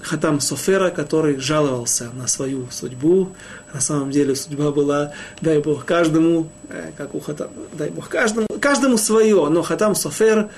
[0.00, 3.32] Хатам Софера, который жаловался на свою судьбу.
[3.72, 8.46] На самом деле судьба была, дай Бог каждому, э, как у Хатам, дай Бог каждому,
[8.60, 9.48] каждому свое.
[9.48, 10.50] Но Хатам Софер,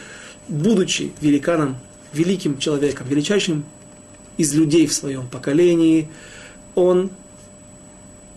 [0.49, 1.79] будучи великаном,
[2.13, 3.65] великим человеком, величайшим
[4.37, 6.11] из людей в своем поколении,
[6.75, 7.11] он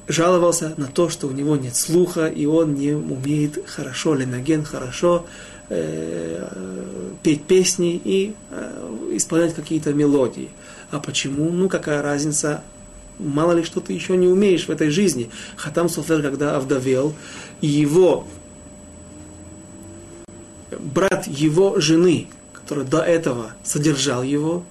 [0.07, 5.25] жаловался на то, что у него нет слуха, и он не умеет хорошо, ленаген хорошо
[5.71, 6.47] э,
[7.23, 10.49] петь песни и э, исполнять какие-то мелодии.
[10.91, 11.49] А почему?
[11.49, 12.63] Ну, какая разница?
[13.19, 15.29] Мало ли, что ты еще не умеешь в этой жизни.
[15.55, 17.13] Хатам Софер, когда овдовел,
[17.61, 18.25] его
[20.79, 24.63] брат его жены, который до этого содержал его,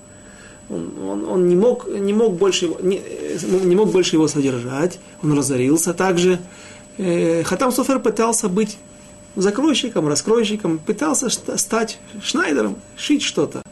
[0.69, 3.03] он, он, он не, мог, не, мог больше его, не,
[3.65, 5.95] не мог больше его содержать, он разорился.
[5.95, 6.39] Также
[6.97, 8.79] э, Хатам Софер пытался быть
[9.37, 13.63] закройщиком, раскройщиком, пытался стать шнайдером, шить что-то.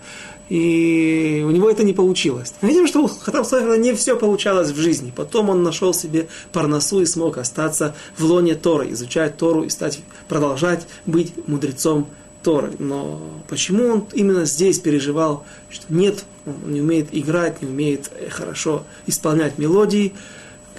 [0.48, 2.54] И у него это не получилось.
[2.62, 5.12] Мы видим, что у Хатам Софера не все получалось в жизни.
[5.14, 10.00] Потом он нашел себе парносу и смог остаться в лоне Торы, изучать Тору и стать,
[10.26, 12.08] продолжать быть мудрецом
[12.42, 12.72] Торы.
[12.78, 18.84] Но почему он именно здесь переживал, что нет, он не умеет играть, не умеет хорошо
[19.06, 20.14] исполнять мелодии,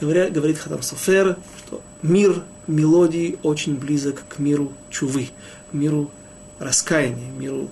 [0.01, 5.29] говоря, говорит Хатам Софер, что мир мелодии очень близок к миру чувы,
[5.71, 6.09] миру
[6.59, 7.69] раскаяния, миру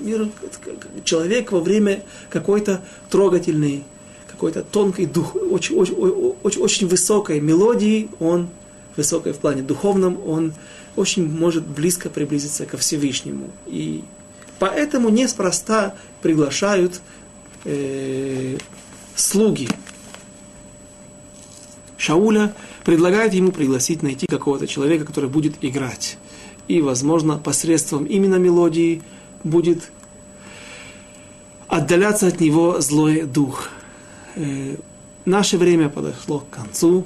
[0.00, 0.28] мир,
[1.04, 3.84] человек во время какой-то трогательной,
[4.30, 5.94] какой-то тонкой, дух, очень, очень,
[6.42, 8.48] очень, очень высокой мелодии, он,
[8.96, 10.54] высокой в плане духовном, он
[10.96, 13.50] очень может близко приблизиться ко Всевышнему.
[13.66, 14.02] И
[14.58, 17.00] поэтому неспроста приглашают
[17.64, 18.58] э,
[19.14, 19.68] слуги
[21.98, 26.16] Шауля, предлагает ему пригласить найти какого-то человека, который будет играть.
[26.68, 29.02] И, возможно, посредством именно мелодии
[29.44, 29.90] будет
[31.66, 33.68] отдаляться от него злой дух.
[34.36, 34.76] Э,
[35.24, 37.04] наше время подошло к концу.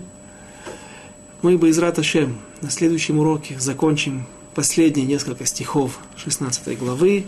[1.40, 7.24] Мы бы из Раташем на следующем уроке закончим последние несколько стихов 16 главы,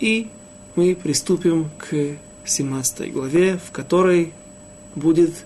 [0.00, 0.28] и
[0.74, 4.32] мы приступим к 17 главе, в которой
[4.94, 5.44] будет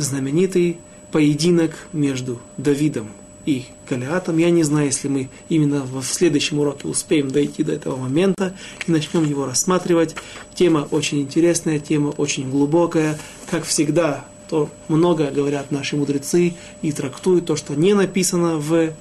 [0.00, 0.78] знаменитый
[1.12, 3.10] поединок между Давидом
[3.46, 4.38] и Галиатом.
[4.38, 8.54] Я не знаю, если мы именно в следующем уроке успеем дойти до этого момента
[8.86, 10.14] и начнем его рассматривать.
[10.54, 13.18] Тема очень интересная, тема очень глубокая.
[13.50, 18.92] Как всегда, то много говорят наши мудрецы и трактуют то, что не написано в...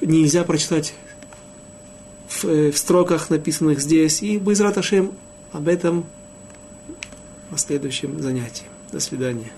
[0.00, 0.94] Нельзя прочитать
[2.28, 4.22] в, э, в строках, написанных здесь.
[4.22, 5.12] И Байзрат Ашем
[5.52, 6.04] об этом
[7.50, 8.64] на следующем занятии.
[8.92, 9.50] До свидания.